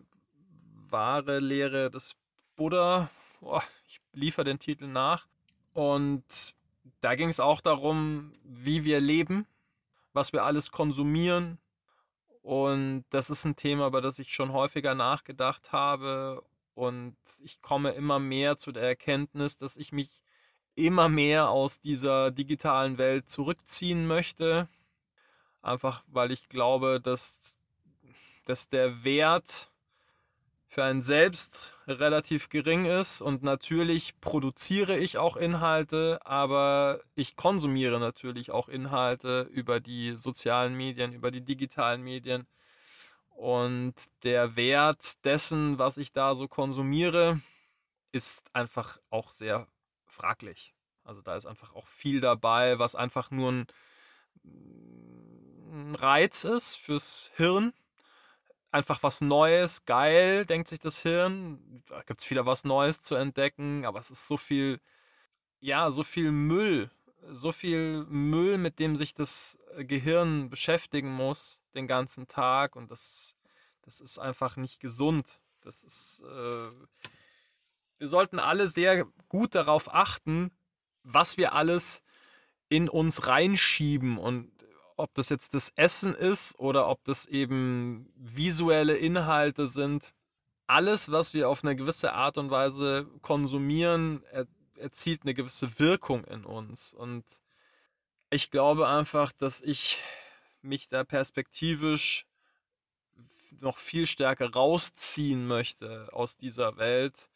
wahre 0.91 1.39
Lehre 1.39 1.91
des 1.91 2.17
Buddha. 2.57 3.11
Boah, 3.41 3.63
ich 3.87 4.01
liefere 4.13 4.45
den 4.45 4.59
Titel 4.59 4.87
nach. 4.87 5.29
Und 5.73 6.55
da 7.01 7.15
ging 7.15 7.29
es 7.29 7.39
auch 7.39 7.61
darum, 7.61 8.33
wie 8.43 8.85
wir 8.85 8.99
leben, 8.99 9.47
was 10.13 10.33
wir 10.33 10.45
alles 10.45 10.71
konsumieren. 10.73 11.59
Und 12.43 13.05
das 13.11 13.29
ist 13.29 13.45
ein 13.45 13.57
Thema, 13.57 13.89
über 13.89 14.01
das 14.01 14.19
ich 14.19 14.33
schon 14.33 14.53
häufiger 14.53 14.95
nachgedacht 14.95 15.73
habe. 15.73 16.43
Und 16.75 17.17
ich 17.43 17.61
komme 17.61 17.91
immer 17.91 18.19
mehr 18.19 18.57
zu 18.57 18.73
der 18.73 18.85
Erkenntnis, 18.85 19.59
dass 19.59 19.77
ich 19.77 19.93
mich 19.93 20.23
immer 20.75 21.09
mehr 21.09 21.49
aus 21.51 21.81
dieser 21.81 22.31
digitalen 22.31 22.99
Welt 22.99 23.29
zurückziehen 23.29 24.07
möchte. 24.07 24.69
Einfach 25.67 26.05
weil 26.07 26.31
ich 26.31 26.49
glaube, 26.49 27.01
dass, 27.01 27.57
dass 28.45 28.69
der 28.69 29.03
Wert 29.03 29.73
für 30.69 30.85
einen 30.85 31.03
selbst 31.03 31.75
relativ 31.89 32.51
gering 32.51 32.85
ist 32.85 33.21
und 33.21 33.43
natürlich 33.43 34.21
produziere 34.21 34.97
ich 34.97 35.19
auch 35.19 35.37
Inhalte, 35.37 36.21
aber 36.25 37.01
ich 37.17 37.35
konsumiere 37.35 37.99
natürlich 37.99 38.53
auch 38.53 38.69
Inhalte 38.69 39.49
über 39.53 39.81
die 39.81 40.13
sozialen 40.13 40.77
Medien, 40.77 41.13
über 41.13 41.33
die 41.33 41.41
digitalen 41.41 42.03
Medien 42.03 42.47
und 43.31 43.95
der 44.23 44.55
Wert 44.55 45.25
dessen, 45.25 45.81
was 45.81 45.97
ich 45.97 46.13
da 46.13 46.37
so 46.37 46.47
konsumiere, 46.47 47.41
ist 48.13 48.45
einfach 48.55 49.01
auch 49.11 49.33
sehr 49.33 49.67
fraglich. 50.05 50.75
Also 51.03 51.23
da 51.23 51.35
ist 51.35 51.47
einfach 51.47 51.75
auch 51.75 51.89
viel 51.89 52.21
dabei, 52.21 52.79
was 52.79 52.95
einfach 52.95 53.33
nur 53.33 53.51
ein, 53.51 53.67
ein 55.71 55.95
Reiz 55.95 56.45
ist 56.45 56.77
fürs 56.77 57.31
Hirn 57.37 57.73
einfach 58.77 59.03
was 59.03 59.23
Neues, 59.23 59.87
geil, 59.87 60.45
denkt 60.45 60.69
sich 60.69 60.79
das 60.79 61.03
Hirn. 61.03 61.83
Da 61.87 62.03
gibt 62.03 62.21
es 62.21 62.31
wieder 62.31 62.47
was 62.47 62.65
Neues 62.65 63.01
zu 63.01 63.15
entdecken, 63.15 63.87
aber 63.87 63.99
es 63.99 64.11
ist 64.11 64.29
so 64.29 64.37
viel, 64.37 64.81
ja, 65.61 65.91
so 65.91 66.03
viel 66.03 66.31
Müll, 66.31 66.91
so 67.23 67.53
viel 67.53 68.05
Müll, 68.05 68.59
mit 68.59 68.79
dem 68.79 68.95
sich 68.95 69.15
das 69.15 69.59
äh, 69.75 69.85
Gehirn 69.85 70.51
beschäftigen 70.51 71.11
muss 71.11 71.63
den 71.75 71.87
ganzen 71.87 72.29
Tag 72.29 72.77
und 72.77 72.91
das, 72.91 73.35
das 73.83 74.01
ist 74.01 74.19
einfach 74.19 74.57
nicht 74.57 74.79
gesund. 74.79 75.41
Das 75.63 75.83
ist, 75.83 76.21
äh, 76.21 76.69
wir 77.99 78.09
sollten 78.09 78.39
alle 78.39 78.69
sehr 78.69 79.07
gut 79.29 79.55
darauf 79.55 79.93
achten, 79.93 80.51
was 81.03 81.39
wir 81.39 81.55
alles 81.55 82.03
in 82.69 82.89
uns 82.89 83.27
reinschieben 83.27 84.19
und 84.19 84.53
ob 84.97 85.15
das 85.15 85.29
jetzt 85.29 85.55
das 85.55 85.71
Essen 85.77 86.15
ist 86.15 86.59
oder 86.59 86.89
ob 86.89 87.05
das 87.05 87.27
eben 87.27 88.13
visuelle 88.17 88.97
Inhalte 88.97 89.67
sind. 89.67 90.15
Alles, 90.67 91.11
was 91.13 91.35
wir 91.35 91.49
auf 91.49 91.63
eine 91.63 91.77
gewisse 91.77 92.13
Art 92.13 92.39
und 92.39 92.51
Weise 92.51 93.07
konsumieren, 93.21 94.23
er, 94.33 94.47
erzielt 94.79 95.23
eine 95.23 95.35
gewisse 95.35 95.79
Wirkung 95.79 96.25
in 96.25 96.45
uns. 96.45 96.93
Und 96.93 97.25
ich 98.31 98.51
glaube 98.51 98.89
einfach, 98.89 99.33
dass 99.33 99.61
ich 99.61 99.99
mich 100.63 100.89
da 100.89 101.05
perspektivisch 101.05 102.27
noch 103.61 103.79
viel 103.79 104.07
stärker 104.07 104.51
rausziehen 104.53 105.47
möchte 105.47 106.09
aus 106.13 106.37
dieser 106.37 106.77
Welt. 106.77 107.31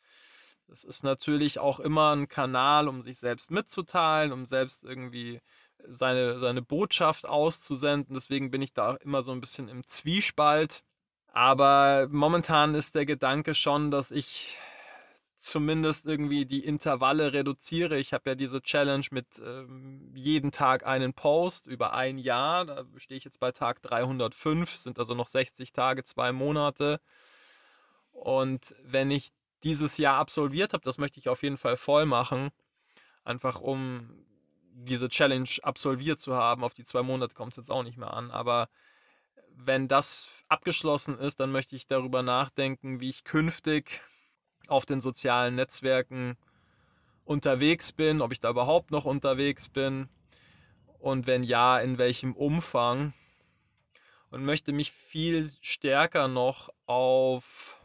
Das 0.67 0.85
ist 0.85 1.03
natürlich 1.03 1.59
auch 1.59 1.81
immer 1.81 2.15
ein 2.15 2.29
Kanal, 2.29 2.89
um 2.89 3.03
sich 3.03 3.19
selbst 3.19 3.51
mitzuteilen, 3.51 4.33
um 4.33 4.47
selbst 4.47 4.85
irgendwie 4.85 5.41
seine, 5.87 6.41
seine 6.41 6.63
Botschaft 6.63 7.27
auszusenden. 7.27 8.15
Deswegen 8.15 8.51
bin 8.51 8.63
ich 8.63 8.73
da 8.73 8.97
immer 8.97 9.23
so 9.23 9.33
ein 9.33 9.41
bisschen 9.41 9.69
im 9.69 9.87
Zwiespalt. 9.87 10.83
Aber 11.33 12.09
momentan 12.11 12.75
ist 12.75 12.95
der 12.95 13.07
Gedanke 13.07 13.55
schon, 13.55 13.91
dass 13.91 14.11
ich 14.11 14.59
zumindest 15.41 16.07
irgendwie 16.07 16.45
die 16.45 16.65
Intervalle 16.65 17.33
reduziere. 17.33 17.99
Ich 17.99 18.13
habe 18.13 18.31
ja 18.31 18.35
diese 18.35 18.61
Challenge 18.61 19.07
mit 19.11 19.27
ähm, 19.39 20.13
jeden 20.15 20.51
Tag 20.53 20.85
einen 20.87 21.15
Post 21.15 21.67
über 21.67 21.95
ein 21.95 22.19
Jahr. 22.19 22.67
Da 22.67 22.85
stehe 22.97 23.17
ich 23.17 23.25
jetzt 23.25 23.41
bei 23.41 23.51
Tag 23.51 23.81
305, 23.83 24.71
sind 24.71 24.99
also 24.99 25.15
noch 25.15 25.29
60 25.29 25.73
Tage, 25.73 26.05
zwei 26.05 26.33
Monate. 26.33 27.01
Und 28.13 28.75
wenn 28.83 29.11
ich 29.11 29.31
dieses 29.65 29.97
Jahr 29.97 30.19
absolviert 30.19 30.75
habe, 30.75 30.85
das 30.85 30.99
möchte 30.99 31.19
ich 31.19 31.29
auf 31.29 31.43
jeden 31.43 31.57
Fall 31.57 31.77
voll 31.77 32.07
machen, 32.07 32.51
einfach 33.25 33.61
um 33.61 34.27
diese 34.73 35.09
Challenge 35.09 35.49
absolviert 35.63 36.21
zu 36.21 36.35
haben. 36.35 36.65
Auf 36.65 36.75
die 36.75 36.85
zwei 36.85 37.03
Monate 37.03 37.35
kommt 37.35 37.53
es 37.53 37.57
jetzt 37.57 37.71
auch 37.71 37.83
nicht 37.83 37.99
mehr 37.99 38.15
an. 38.15 38.31
Aber 38.31 38.69
wenn 39.57 39.89
das 39.89 40.45
abgeschlossen 40.49 41.19
ist, 41.19 41.41
dann 41.41 41.53
möchte 41.53 41.77
ich 41.77 41.87
darüber 41.87 42.23
nachdenken, 42.23 43.01
wie 43.01 43.11
ich 43.11 43.25
künftig 43.25 44.01
auf 44.69 44.87
den 44.87 45.01
sozialen 45.01 45.57
Netzwerken 45.57 46.37
unterwegs 47.25 47.93
bin, 47.93 48.23
ob 48.23 48.33
ich 48.33 48.41
da 48.41 48.51
überhaupt 48.51 48.91
noch 48.91 49.05
unterwegs 49.05 49.69
bin 49.69 50.09
und 50.99 51.27
wenn 51.27 51.43
ja, 51.43 51.79
in 51.79 51.99
welchem 51.99 52.35
Umfang. 52.35 53.13
Und 54.31 54.45
möchte 54.45 54.73
mich 54.73 54.93
viel 54.93 55.53
stärker 55.61 56.29
noch 56.29 56.71
auf 56.87 57.80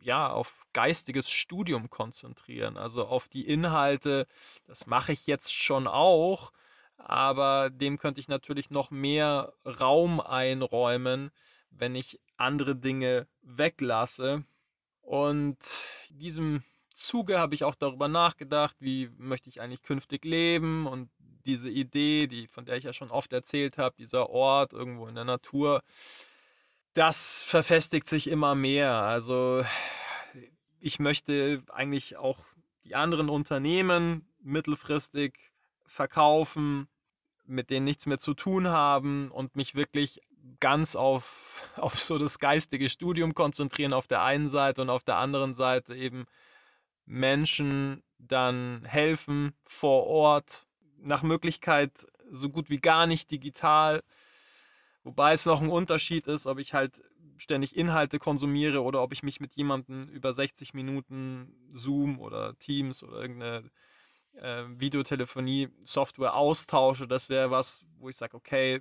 ja, 0.00 0.30
auf 0.30 0.66
geistiges 0.72 1.30
Studium 1.30 1.90
konzentrieren, 1.90 2.76
also 2.76 3.06
auf 3.06 3.28
die 3.28 3.46
Inhalte. 3.46 4.26
Das 4.66 4.86
mache 4.86 5.12
ich 5.12 5.26
jetzt 5.26 5.54
schon 5.54 5.86
auch, 5.86 6.52
aber 6.96 7.70
dem 7.70 7.98
könnte 7.98 8.20
ich 8.20 8.28
natürlich 8.28 8.70
noch 8.70 8.90
mehr 8.90 9.52
Raum 9.64 10.20
einräumen, 10.20 11.30
wenn 11.70 11.94
ich 11.94 12.20
andere 12.36 12.76
Dinge 12.76 13.26
weglasse. 13.42 14.44
Und 15.02 15.58
in 16.10 16.18
diesem 16.18 16.64
Zuge 16.94 17.38
habe 17.38 17.54
ich 17.54 17.64
auch 17.64 17.74
darüber 17.74 18.08
nachgedacht, 18.08 18.76
wie 18.80 19.10
möchte 19.16 19.48
ich 19.48 19.60
eigentlich 19.60 19.82
künftig 19.82 20.24
leben 20.24 20.86
und 20.86 21.10
diese 21.44 21.70
Idee, 21.70 22.26
die 22.26 22.46
von 22.46 22.64
der 22.64 22.76
ich 22.76 22.84
ja 22.84 22.92
schon 22.92 23.10
oft 23.10 23.32
erzählt 23.32 23.78
habe, 23.78 23.96
dieser 23.96 24.30
Ort 24.30 24.72
irgendwo 24.72 25.06
in 25.08 25.14
der 25.14 25.24
Natur, 25.24 25.82
das 26.94 27.42
verfestigt 27.42 28.08
sich 28.08 28.28
immer 28.28 28.54
mehr. 28.54 28.92
Also 28.92 29.64
ich 30.80 30.98
möchte 30.98 31.62
eigentlich 31.72 32.16
auch 32.16 32.44
die 32.84 32.94
anderen 32.94 33.28
Unternehmen 33.28 34.28
mittelfristig 34.42 35.52
verkaufen, 35.86 36.88
mit 37.44 37.70
denen 37.70 37.84
nichts 37.84 38.06
mehr 38.06 38.18
zu 38.18 38.34
tun 38.34 38.68
haben 38.68 39.30
und 39.30 39.56
mich 39.56 39.74
wirklich 39.74 40.20
ganz 40.60 40.96
auf, 40.96 41.70
auf 41.76 41.98
so 41.98 42.18
das 42.18 42.38
geistige 42.38 42.88
Studium 42.88 43.34
konzentrieren 43.34 43.92
auf 43.92 44.06
der 44.06 44.22
einen 44.22 44.48
Seite 44.48 44.82
und 44.82 44.90
auf 44.90 45.04
der 45.04 45.16
anderen 45.16 45.54
Seite 45.54 45.94
eben 45.94 46.26
Menschen 47.04 48.02
dann 48.18 48.84
helfen 48.84 49.54
vor 49.64 50.06
Ort, 50.06 50.66
nach 50.98 51.22
Möglichkeit 51.22 52.06
so 52.28 52.48
gut 52.48 52.70
wie 52.70 52.78
gar 52.78 53.06
nicht 53.06 53.30
digital 53.30 54.02
Wobei 55.04 55.32
es 55.32 55.46
noch 55.46 55.60
ein 55.60 55.70
Unterschied 55.70 56.26
ist, 56.26 56.46
ob 56.46 56.58
ich 56.58 56.74
halt 56.74 57.02
ständig 57.36 57.76
Inhalte 57.76 58.18
konsumiere 58.18 58.82
oder 58.82 59.02
ob 59.02 59.12
ich 59.12 59.22
mich 59.22 59.40
mit 59.40 59.54
jemandem 59.54 60.08
über 60.08 60.32
60 60.32 60.74
Minuten 60.74 61.54
Zoom 61.72 62.20
oder 62.20 62.56
Teams 62.58 63.02
oder 63.02 63.20
irgendeine 63.20 63.70
äh, 64.34 64.64
Videotelefonie-Software 64.68 66.34
austausche. 66.34 67.08
Das 67.08 67.28
wäre 67.28 67.50
was, 67.50 67.84
wo 67.98 68.08
ich 68.08 68.16
sage, 68.16 68.36
okay, 68.36 68.80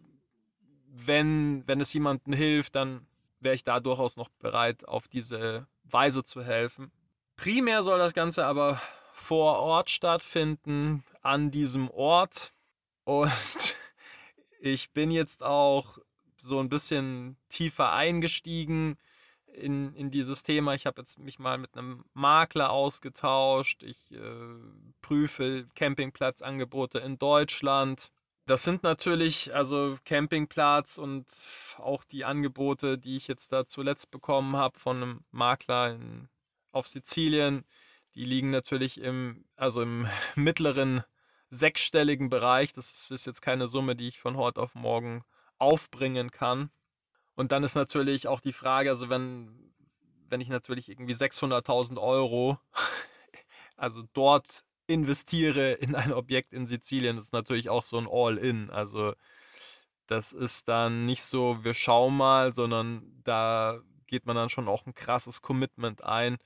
wenn, 0.87 1.63
wenn 1.67 1.81
es 1.81 1.93
jemandem 1.93 2.33
hilft, 2.33 2.75
dann 2.75 3.07
wäre 3.39 3.55
ich 3.55 3.63
da 3.63 3.79
durchaus 3.79 4.17
noch 4.17 4.29
bereit, 4.29 4.87
auf 4.87 5.07
diese 5.07 5.67
Weise 5.83 6.23
zu 6.23 6.43
helfen. 6.43 6.91
Primär 7.35 7.81
soll 7.81 7.97
das 7.97 8.13
Ganze 8.13 8.45
aber 8.45 8.79
vor 9.13 9.59
Ort 9.59 9.89
stattfinden, 9.89 11.03
an 11.21 11.51
diesem 11.51 11.89
Ort. 11.89 12.53
Und 13.03 13.31
ich 14.59 14.91
bin 14.91 15.11
jetzt 15.11 15.41
auch 15.41 15.97
so 16.41 16.60
ein 16.60 16.69
bisschen 16.69 17.38
tiefer 17.50 17.91
eingestiegen 17.93 18.98
in, 19.53 19.93
in 19.95 20.12
dieses 20.12 20.43
Thema. 20.43 20.74
Ich 20.74 20.86
habe 20.86 21.01
jetzt 21.01 21.19
mich 21.19 21.39
mal 21.39 21.57
mit 21.57 21.75
einem 21.77 22.05
Makler 22.13 22.71
ausgetauscht. 22.71 23.83
Ich 23.83 24.12
äh, 24.12 24.19
prüfe 25.01 25.67
Campingplatzangebote 25.75 27.00
in 27.00 27.19
Deutschland. 27.19 28.12
Das 28.45 28.63
sind 28.63 28.83
natürlich, 28.83 29.53
also 29.53 29.98
Campingplatz 30.03 30.98
und 30.98 31.25
auch 31.77 32.03
die 32.03 32.25
Angebote, 32.25 32.98
die 32.98 33.17
ich 33.17 33.27
jetzt 33.27 33.53
da 33.53 33.65
zuletzt 33.65 34.12
bekommen 34.12 34.57
habe 34.57 34.79
von 34.79 34.98
einem 34.98 35.24
Makler 35.31 35.93
in, 35.93 36.27
auf 36.71 36.88
Sizilien, 36.88 37.63
die 38.15 38.25
liegen 38.25 38.50
natürlich 38.50 39.00
im, 39.00 39.45
also 39.55 39.81
im 39.81 40.07
mittleren 40.36 41.03
sechsstelligen 41.50 42.29
Bereich. 42.29 42.74
Das 42.74 43.12
ist 43.12 43.25
jetzt 43.25 43.41
keine 43.41 43.67
Summe, 43.67 43.95
die 43.95 44.07
ich 44.07 44.19
von 44.19 44.38
heute 44.38 44.62
auf 44.62 44.74
morgen 44.75 45.24
aufbringen 45.61 46.31
kann. 46.31 46.71
Und 47.35 47.51
dann 47.51 47.63
ist 47.63 47.75
natürlich 47.75 48.27
auch 48.27 48.41
die 48.41 48.53
Frage, 48.53 48.89
also 48.89 49.09
wenn, 49.09 49.73
wenn 50.27 50.41
ich 50.41 50.49
natürlich 50.49 50.89
irgendwie 50.89 51.13
600.000 51.13 52.01
Euro, 52.01 52.57
also 53.77 54.03
dort 54.13 54.63
investiere 54.87 55.73
in 55.73 55.95
ein 55.95 56.11
Objekt 56.11 56.53
in 56.53 56.67
Sizilien, 56.67 57.15
das 57.15 57.25
ist 57.25 57.33
natürlich 57.33 57.69
auch 57.69 57.83
so 57.83 57.97
ein 57.97 58.07
All-In. 58.09 58.69
Also 58.69 59.13
das 60.07 60.33
ist 60.33 60.67
dann 60.67 61.05
nicht 61.05 61.23
so, 61.23 61.63
wir 61.63 61.73
schauen 61.73 62.17
mal, 62.17 62.51
sondern 62.53 63.21
da 63.23 63.79
geht 64.07 64.25
man 64.25 64.35
dann 64.35 64.49
schon 64.49 64.67
auch 64.67 64.85
ein 64.85 64.93
krasses 64.93 65.41
Commitment 65.41 66.03
ein. 66.03 66.37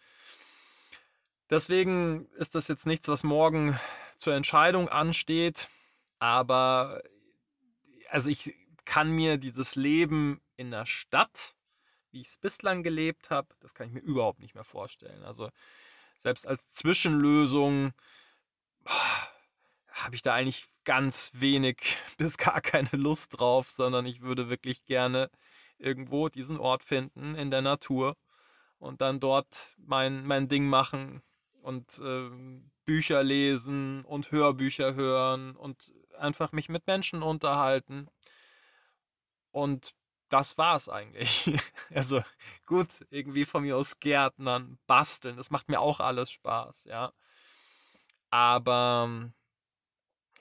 Deswegen 1.49 2.27
ist 2.33 2.53
das 2.53 2.67
jetzt 2.67 2.85
nichts, 2.85 3.07
was 3.07 3.23
morgen 3.23 3.79
zur 4.17 4.35
Entscheidung 4.35 4.89
ansteht. 4.89 5.69
Aber 6.19 7.01
also 8.09 8.29
ich 8.29 8.53
kann 8.85 9.11
mir 9.11 9.37
dieses 9.37 9.75
Leben 9.75 10.41
in 10.57 10.71
der 10.71 10.85
Stadt, 10.85 11.55
wie 12.11 12.21
ich 12.21 12.27
es 12.27 12.37
bislang 12.37 12.83
gelebt 12.83 13.29
habe, 13.29 13.49
das 13.59 13.73
kann 13.73 13.87
ich 13.87 13.93
mir 13.93 13.99
überhaupt 14.01 14.39
nicht 14.39 14.55
mehr 14.55 14.63
vorstellen. 14.63 15.23
Also 15.23 15.49
selbst 16.19 16.47
als 16.47 16.69
Zwischenlösung 16.69 17.93
habe 18.85 20.15
ich 20.15 20.21
da 20.21 20.33
eigentlich 20.33 20.65
ganz 20.83 21.31
wenig 21.33 21.97
bis 22.17 22.37
gar 22.37 22.61
keine 22.61 22.89
Lust 22.93 23.39
drauf, 23.39 23.69
sondern 23.69 24.05
ich 24.05 24.21
würde 24.21 24.49
wirklich 24.49 24.85
gerne 24.85 25.29
irgendwo 25.77 26.29
diesen 26.29 26.57
Ort 26.57 26.83
finden 26.83 27.35
in 27.35 27.51
der 27.51 27.61
Natur 27.61 28.15
und 28.79 29.01
dann 29.01 29.19
dort 29.19 29.75
mein, 29.77 30.25
mein 30.25 30.47
Ding 30.47 30.67
machen 30.67 31.21
und 31.61 31.99
äh, 31.99 32.29
Bücher 32.85 33.23
lesen 33.23 34.05
und 34.05 34.31
Hörbücher 34.31 34.93
hören 34.95 35.55
und 35.55 35.91
einfach 36.17 36.51
mich 36.51 36.69
mit 36.69 36.87
Menschen 36.87 37.23
unterhalten. 37.23 38.07
Und 39.55 39.95
das 40.27 40.57
war's 40.57 40.89
eigentlich. 40.89 41.45
Also 41.93 42.21
gut, 42.65 42.89
irgendwie 43.09 43.45
von 43.45 43.63
mir 43.63 43.77
aus 43.77 44.01
Gärtnern, 44.01 44.77
basteln, 44.85 45.37
das 45.37 45.49
macht 45.49 45.69
mir 45.69 45.79
auch 45.79 46.01
alles 46.01 46.29
Spaß, 46.29 46.83
ja. 46.85 47.13
Aber 48.31 49.05
ähm, 49.07 49.33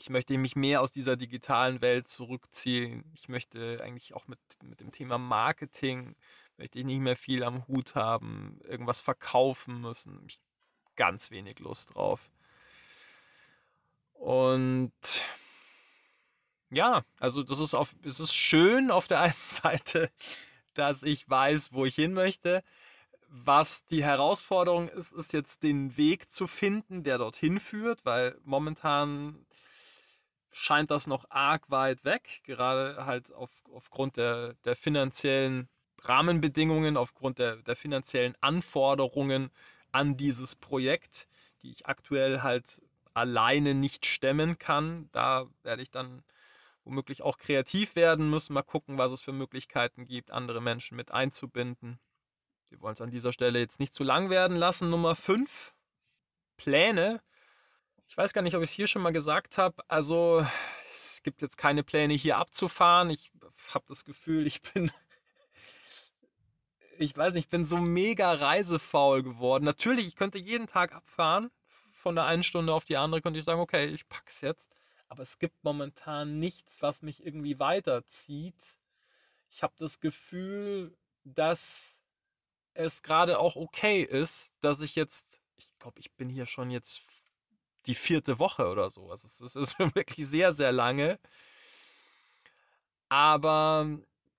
ich 0.00 0.10
möchte 0.10 0.36
mich 0.36 0.56
mehr 0.56 0.80
aus 0.80 0.90
dieser 0.90 1.14
digitalen 1.16 1.80
Welt 1.80 2.08
zurückziehen. 2.08 3.04
Ich 3.14 3.28
möchte 3.28 3.80
eigentlich 3.84 4.14
auch 4.14 4.26
mit, 4.26 4.40
mit 4.64 4.80
dem 4.80 4.90
Thema 4.90 5.16
Marketing, 5.16 6.16
möchte 6.56 6.80
ich 6.80 6.84
nicht 6.84 7.00
mehr 7.00 7.16
viel 7.16 7.44
am 7.44 7.68
Hut 7.68 7.94
haben, 7.94 8.58
irgendwas 8.64 9.00
verkaufen 9.00 9.80
müssen. 9.80 10.24
Ich 10.26 10.40
ganz 10.96 11.30
wenig 11.30 11.60
Lust 11.60 11.94
drauf. 11.94 12.30
Und 14.14 14.92
ja, 16.74 17.04
also 17.20 17.42
das 17.42 17.60
ist 17.60 17.74
auf, 17.74 17.94
es 18.04 18.20
ist 18.20 18.34
schön 18.34 18.90
auf 18.90 19.08
der 19.08 19.20
einen 19.22 19.34
Seite, 19.46 20.10
dass 20.74 21.02
ich 21.02 21.28
weiß, 21.28 21.72
wo 21.72 21.84
ich 21.84 21.94
hin 21.94 22.12
möchte. 22.12 22.62
Was 23.28 23.84
die 23.86 24.04
Herausforderung 24.04 24.88
ist, 24.88 25.12
ist 25.12 25.32
jetzt 25.32 25.62
den 25.62 25.96
Weg 25.96 26.30
zu 26.30 26.46
finden, 26.46 27.02
der 27.02 27.18
dorthin 27.18 27.58
führt, 27.58 28.04
weil 28.04 28.38
momentan 28.44 29.44
scheint 30.52 30.90
das 30.90 31.06
noch 31.08 31.24
arg 31.30 31.68
weit 31.70 32.04
weg, 32.04 32.42
gerade 32.44 33.06
halt 33.06 33.32
auf, 33.32 33.50
aufgrund 33.72 34.16
der, 34.16 34.54
der 34.64 34.76
finanziellen 34.76 35.68
Rahmenbedingungen, 36.02 36.96
aufgrund 36.96 37.38
der, 37.38 37.56
der 37.56 37.76
finanziellen 37.76 38.36
Anforderungen 38.40 39.50
an 39.90 40.16
dieses 40.16 40.54
Projekt, 40.54 41.28
die 41.62 41.70
ich 41.70 41.86
aktuell 41.86 42.42
halt 42.42 42.80
alleine 43.14 43.74
nicht 43.74 44.06
stemmen 44.06 44.58
kann. 44.58 45.08
Da 45.12 45.46
werde 45.62 45.82
ich 45.82 45.90
dann 45.90 46.22
womöglich 46.84 47.22
auch 47.22 47.38
kreativ 47.38 47.96
werden 47.96 48.28
müssen, 48.30 48.52
mal 48.52 48.62
gucken, 48.62 48.98
was 48.98 49.12
es 49.12 49.20
für 49.20 49.32
Möglichkeiten 49.32 50.06
gibt, 50.06 50.30
andere 50.30 50.60
Menschen 50.60 50.96
mit 50.96 51.10
einzubinden. 51.10 51.98
Wir 52.68 52.80
wollen 52.80 52.94
es 52.94 53.00
an 53.00 53.10
dieser 53.10 53.32
Stelle 53.32 53.58
jetzt 53.58 53.80
nicht 53.80 53.94
zu 53.94 54.04
lang 54.04 54.30
werden 54.30 54.56
lassen. 54.56 54.88
Nummer 54.88 55.14
5, 55.14 55.74
Pläne. 56.56 57.22
Ich 58.08 58.16
weiß 58.16 58.32
gar 58.32 58.42
nicht, 58.42 58.54
ob 58.54 58.62
ich 58.62 58.70
es 58.70 58.76
hier 58.76 58.86
schon 58.86 59.02
mal 59.02 59.12
gesagt 59.12 59.58
habe. 59.58 59.82
Also 59.88 60.46
es 60.92 61.22
gibt 61.22 61.40
jetzt 61.40 61.56
keine 61.56 61.82
Pläne 61.82 62.14
hier 62.14 62.38
abzufahren. 62.38 63.10
Ich 63.10 63.32
habe 63.72 63.84
das 63.88 64.04
Gefühl, 64.04 64.46
ich 64.46 64.60
bin 64.60 64.90
ich 66.98 67.16
weiß 67.16 67.34
nicht, 67.34 67.44
ich 67.44 67.50
bin 67.50 67.64
so 67.64 67.78
mega 67.78 68.32
reisefaul 68.32 69.22
geworden. 69.22 69.64
Natürlich, 69.64 70.06
ich 70.06 70.16
könnte 70.16 70.38
jeden 70.38 70.66
Tag 70.66 70.94
abfahren. 70.94 71.50
Von 71.92 72.16
der 72.16 72.24
einen 72.24 72.42
Stunde 72.42 72.74
auf 72.74 72.84
die 72.84 72.96
andere 72.96 73.22
könnte 73.22 73.38
ich 73.38 73.44
sagen, 73.44 73.60
okay, 73.60 73.86
ich 73.86 74.08
pack's 74.08 74.40
jetzt. 74.42 74.73
Aber 75.08 75.22
es 75.22 75.38
gibt 75.38 75.62
momentan 75.64 76.38
nichts, 76.38 76.82
was 76.82 77.02
mich 77.02 77.24
irgendwie 77.24 77.58
weiterzieht. 77.58 78.78
Ich 79.50 79.62
habe 79.62 79.74
das 79.78 80.00
Gefühl, 80.00 80.96
dass 81.24 82.00
es 82.74 83.02
gerade 83.02 83.38
auch 83.38 83.56
okay 83.56 84.02
ist, 84.02 84.52
dass 84.60 84.80
ich 84.80 84.94
jetzt, 84.96 85.40
ich 85.56 85.70
glaube, 85.78 86.00
ich 86.00 86.12
bin 86.12 86.28
hier 86.28 86.46
schon 86.46 86.70
jetzt 86.70 87.02
die 87.86 87.94
vierte 87.94 88.38
Woche 88.38 88.68
oder 88.68 88.90
so. 88.90 89.10
Also 89.10 89.28
es 89.44 89.54
ist 89.54 89.78
wirklich 89.94 90.26
sehr, 90.26 90.52
sehr 90.52 90.72
lange. 90.72 91.18
Aber 93.08 93.86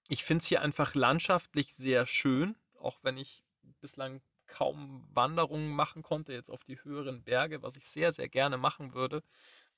ich 0.08 0.24
finde 0.24 0.42
es 0.42 0.48
hier 0.48 0.62
einfach 0.62 0.96
landschaftlich 0.96 1.74
sehr 1.74 2.06
schön, 2.06 2.56
auch 2.80 3.00
wenn 3.04 3.18
ich 3.18 3.44
bislang 3.80 4.22
kaum 4.48 5.08
Wanderungen 5.12 5.72
machen 5.72 6.04
konnte, 6.04 6.34
jetzt 6.34 6.52
auf 6.52 6.64
die 6.64 6.84
höheren 6.84 7.24
Berge, 7.24 7.64
was 7.64 7.76
ich 7.76 7.88
sehr, 7.88 8.12
sehr 8.12 8.30
gerne 8.30 8.58
machen 8.58 8.94
würde, 8.94 9.24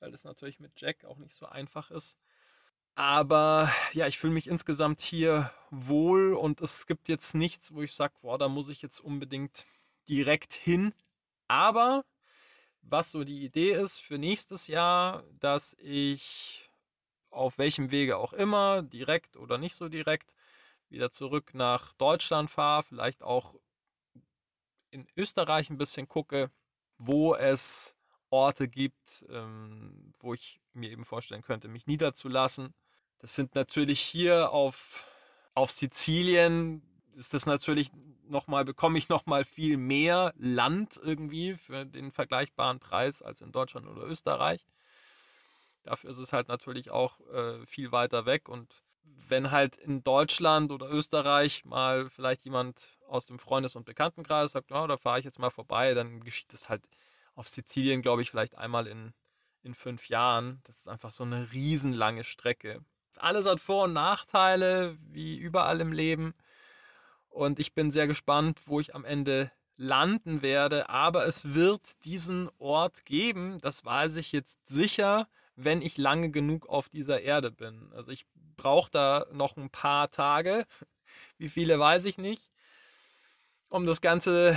weil 0.00 0.10
das 0.10 0.24
natürlich 0.24 0.60
mit 0.60 0.80
Jack 0.80 1.04
auch 1.04 1.18
nicht 1.18 1.34
so 1.34 1.46
einfach 1.46 1.90
ist. 1.90 2.16
Aber 2.94 3.72
ja, 3.92 4.06
ich 4.08 4.18
fühle 4.18 4.32
mich 4.32 4.48
insgesamt 4.48 5.00
hier 5.00 5.52
wohl 5.70 6.34
und 6.34 6.60
es 6.60 6.86
gibt 6.86 7.08
jetzt 7.08 7.34
nichts, 7.34 7.72
wo 7.72 7.82
ich 7.82 7.94
sage, 7.94 8.14
boah, 8.20 8.38
da 8.38 8.48
muss 8.48 8.68
ich 8.68 8.82
jetzt 8.82 9.00
unbedingt 9.00 9.66
direkt 10.08 10.52
hin. 10.54 10.92
Aber 11.46 12.04
was 12.82 13.10
so 13.10 13.24
die 13.24 13.44
Idee 13.44 13.72
ist 13.72 14.00
für 14.00 14.18
nächstes 14.18 14.66
Jahr, 14.66 15.24
dass 15.38 15.74
ich 15.78 16.70
auf 17.30 17.58
welchem 17.58 17.90
Wege 17.90 18.16
auch 18.16 18.32
immer, 18.32 18.82
direkt 18.82 19.36
oder 19.36 19.58
nicht 19.58 19.76
so 19.76 19.88
direkt, 19.88 20.34
wieder 20.88 21.10
zurück 21.10 21.54
nach 21.54 21.92
Deutschland 21.94 22.50
fahre, 22.50 22.82
vielleicht 22.82 23.22
auch 23.22 23.54
in 24.90 25.06
Österreich 25.16 25.70
ein 25.70 25.78
bisschen 25.78 26.08
gucke, 26.08 26.50
wo 26.96 27.34
es 27.34 27.97
Orte 28.30 28.68
gibt, 28.68 29.24
ähm, 29.30 30.12
wo 30.18 30.34
ich 30.34 30.60
mir 30.72 30.90
eben 30.90 31.04
vorstellen 31.04 31.42
könnte, 31.42 31.68
mich 31.68 31.86
niederzulassen. 31.86 32.74
Das 33.18 33.34
sind 33.34 33.54
natürlich 33.54 34.00
hier 34.00 34.52
auf, 34.52 35.04
auf 35.54 35.72
Sizilien, 35.72 36.82
ist 37.16 37.34
das 37.34 37.46
natürlich 37.46 37.90
nochmal, 38.28 38.64
bekomme 38.64 38.98
ich 38.98 39.08
nochmal 39.08 39.44
viel 39.44 39.76
mehr 39.76 40.32
Land 40.36 41.00
irgendwie 41.02 41.54
für 41.54 41.84
den 41.84 42.12
vergleichbaren 42.12 42.78
Preis 42.78 43.22
als 43.22 43.40
in 43.40 43.52
Deutschland 43.52 43.86
oder 43.86 44.02
Österreich. 44.02 44.66
Dafür 45.82 46.10
ist 46.10 46.18
es 46.18 46.32
halt 46.32 46.48
natürlich 46.48 46.90
auch 46.90 47.18
äh, 47.32 47.66
viel 47.66 47.92
weiter 47.92 48.26
weg. 48.26 48.48
Und 48.48 48.82
wenn 49.02 49.50
halt 49.50 49.76
in 49.76 50.04
Deutschland 50.04 50.70
oder 50.70 50.90
Österreich 50.90 51.64
mal 51.64 52.08
vielleicht 52.10 52.44
jemand 52.44 52.98
aus 53.08 53.26
dem 53.26 53.38
Freundes- 53.38 53.74
und 53.74 53.86
Bekanntenkreis 53.86 54.52
sagt, 54.52 54.70
oh, 54.70 54.86
da 54.86 54.96
fahre 54.96 55.18
ich 55.18 55.24
jetzt 55.24 55.38
mal 55.38 55.50
vorbei, 55.50 55.94
dann 55.94 56.20
geschieht 56.20 56.52
es 56.52 56.68
halt 56.68 56.82
auf 57.38 57.48
Sizilien, 57.48 58.02
glaube 58.02 58.22
ich, 58.22 58.30
vielleicht 58.30 58.56
einmal 58.56 58.86
in, 58.86 59.12
in 59.62 59.74
fünf 59.74 60.08
Jahren. 60.08 60.60
Das 60.64 60.78
ist 60.78 60.88
einfach 60.88 61.12
so 61.12 61.24
eine 61.24 61.52
riesenlange 61.52 62.24
Strecke. 62.24 62.84
Alles 63.16 63.46
hat 63.46 63.60
Vor- 63.60 63.84
und 63.84 63.92
Nachteile, 63.92 64.96
wie 65.00 65.38
überall 65.38 65.80
im 65.80 65.92
Leben. 65.92 66.34
Und 67.28 67.58
ich 67.58 67.74
bin 67.74 67.90
sehr 67.90 68.06
gespannt, 68.06 68.60
wo 68.66 68.80
ich 68.80 68.94
am 68.94 69.04
Ende 69.04 69.50
landen 69.76 70.42
werde. 70.42 70.88
Aber 70.88 71.26
es 71.26 71.54
wird 71.54 72.04
diesen 72.04 72.50
Ort 72.58 73.04
geben, 73.04 73.58
das 73.60 73.84
weiß 73.84 74.16
ich 74.16 74.32
jetzt 74.32 74.66
sicher 74.66 75.28
wenn 75.60 75.82
ich 75.82 75.98
lange 75.98 76.30
genug 76.30 76.68
auf 76.68 76.88
dieser 76.88 77.20
Erde 77.20 77.50
bin. 77.50 77.90
Also 77.92 78.12
ich 78.12 78.24
brauche 78.56 78.90
da 78.92 79.26
noch 79.32 79.56
ein 79.56 79.70
paar 79.70 80.10
Tage, 80.10 80.64
wie 81.38 81.48
viele 81.48 81.78
weiß 81.78 82.04
ich 82.04 82.16
nicht, 82.16 82.50
um 83.68 83.84
das 83.84 84.00
Ganze 84.00 84.56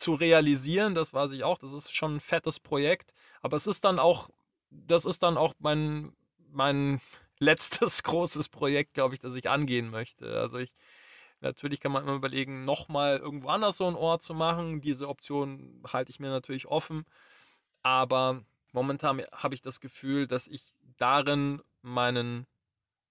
zu 0.00 0.14
realisieren, 0.14 0.94
das 0.94 1.12
weiß 1.12 1.32
ich 1.32 1.44
auch, 1.44 1.58
das 1.58 1.72
ist 1.72 1.94
schon 1.94 2.16
ein 2.16 2.20
fettes 2.20 2.58
Projekt, 2.58 3.12
aber 3.42 3.56
es 3.56 3.66
ist 3.66 3.84
dann 3.84 3.98
auch, 3.98 4.30
das 4.70 5.04
ist 5.04 5.22
dann 5.22 5.36
auch 5.36 5.54
mein, 5.58 6.12
mein 6.48 7.00
letztes 7.38 8.02
großes 8.04 8.48
Projekt, 8.48 8.94
glaube 8.94 9.14
ich, 9.14 9.20
das 9.20 9.34
ich 9.34 9.48
angehen 9.48 9.90
möchte. 9.90 10.40
Also 10.40 10.58
ich, 10.58 10.72
natürlich 11.40 11.80
kann 11.80 11.92
man 11.92 12.02
immer 12.02 12.14
überlegen, 12.14 12.64
nochmal 12.64 13.18
irgendwo 13.18 13.48
anders 13.48 13.76
so 13.76 13.86
einen 13.86 13.96
Ort 13.96 14.22
zu 14.22 14.34
machen. 14.34 14.80
Diese 14.80 15.08
Option 15.08 15.82
halte 15.86 16.10
ich 16.10 16.20
mir 16.20 16.30
natürlich 16.30 16.66
offen, 16.66 17.04
aber 17.82 18.42
momentan 18.72 19.22
habe 19.32 19.54
ich 19.54 19.62
das 19.62 19.80
Gefühl, 19.80 20.26
dass 20.26 20.48
ich 20.48 20.62
darin 20.96 21.62
meinen 21.82 22.46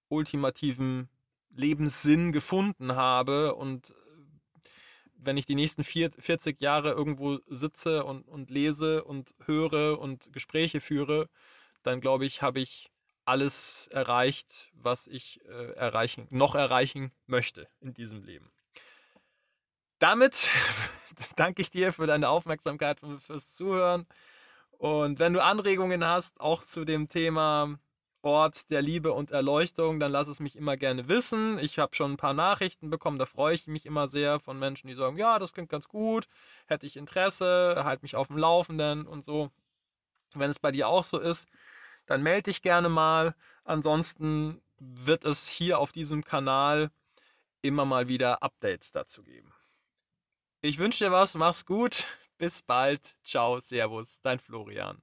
ultimativen 0.08 1.08
Lebenssinn 1.50 2.32
gefunden 2.32 2.94
habe 2.94 3.54
und 3.54 3.92
wenn 5.22 5.36
ich 5.36 5.46
die 5.46 5.54
nächsten 5.54 5.84
vier, 5.84 6.10
40 6.18 6.60
Jahre 6.60 6.92
irgendwo 6.92 7.38
sitze 7.46 8.04
und, 8.04 8.26
und 8.28 8.50
lese 8.50 9.04
und 9.04 9.34
höre 9.44 9.98
und 9.98 10.32
Gespräche 10.32 10.80
führe, 10.80 11.28
dann 11.82 12.00
glaube 12.00 12.26
ich, 12.26 12.42
habe 12.42 12.60
ich 12.60 12.90
alles 13.24 13.86
erreicht, 13.88 14.70
was 14.72 15.06
ich 15.06 15.40
äh, 15.46 15.72
erreichen, 15.72 16.26
noch 16.30 16.54
erreichen 16.54 17.12
möchte 17.26 17.68
in 17.80 17.94
diesem 17.94 18.24
Leben. 18.24 18.50
Damit 19.98 20.48
danke 21.36 21.62
ich 21.62 21.70
dir 21.70 21.92
für 21.92 22.06
deine 22.06 22.28
Aufmerksamkeit 22.28 23.02
und 23.02 23.20
fürs 23.20 23.52
Zuhören. 23.52 24.06
Und 24.70 25.18
wenn 25.18 25.34
du 25.34 25.44
Anregungen 25.44 26.04
hast, 26.04 26.40
auch 26.40 26.64
zu 26.64 26.84
dem 26.84 27.08
Thema 27.08 27.78
Ort 28.22 28.70
der 28.70 28.82
Liebe 28.82 29.12
und 29.12 29.30
Erleuchtung, 29.30 29.98
dann 30.00 30.12
lass 30.12 30.28
es 30.28 30.40
mich 30.40 30.56
immer 30.56 30.76
gerne 30.76 31.08
wissen. 31.08 31.58
Ich 31.58 31.78
habe 31.78 31.94
schon 31.94 32.12
ein 32.12 32.16
paar 32.16 32.34
Nachrichten 32.34 32.90
bekommen, 32.90 33.18
da 33.18 33.26
freue 33.26 33.54
ich 33.54 33.66
mich 33.66 33.86
immer 33.86 34.08
sehr 34.08 34.40
von 34.40 34.58
Menschen, 34.58 34.88
die 34.88 34.94
sagen, 34.94 35.16
ja, 35.16 35.38
das 35.38 35.52
klingt 35.54 35.70
ganz 35.70 35.88
gut, 35.88 36.26
hätte 36.66 36.86
ich 36.86 36.96
Interesse, 36.96 37.82
halt 37.84 38.02
mich 38.02 38.16
auf 38.16 38.28
dem 38.28 38.36
Laufenden 38.36 39.06
und 39.06 39.24
so. 39.24 39.50
Wenn 40.34 40.50
es 40.50 40.58
bei 40.58 40.70
dir 40.70 40.88
auch 40.88 41.04
so 41.04 41.18
ist, 41.18 41.48
dann 42.06 42.22
melde 42.22 42.44
dich 42.44 42.62
gerne 42.62 42.88
mal. 42.88 43.34
Ansonsten 43.64 44.60
wird 44.78 45.24
es 45.24 45.48
hier 45.48 45.78
auf 45.78 45.92
diesem 45.92 46.24
Kanal 46.24 46.90
immer 47.62 47.84
mal 47.84 48.08
wieder 48.08 48.42
Updates 48.42 48.92
dazu 48.92 49.22
geben. 49.22 49.52
Ich 50.62 50.78
wünsche 50.78 51.04
dir 51.04 51.12
was, 51.12 51.34
mach's 51.34 51.64
gut, 51.64 52.06
bis 52.38 52.62
bald, 52.62 53.16
ciao, 53.24 53.60
servus, 53.60 54.20
dein 54.22 54.38
Florian. 54.38 55.02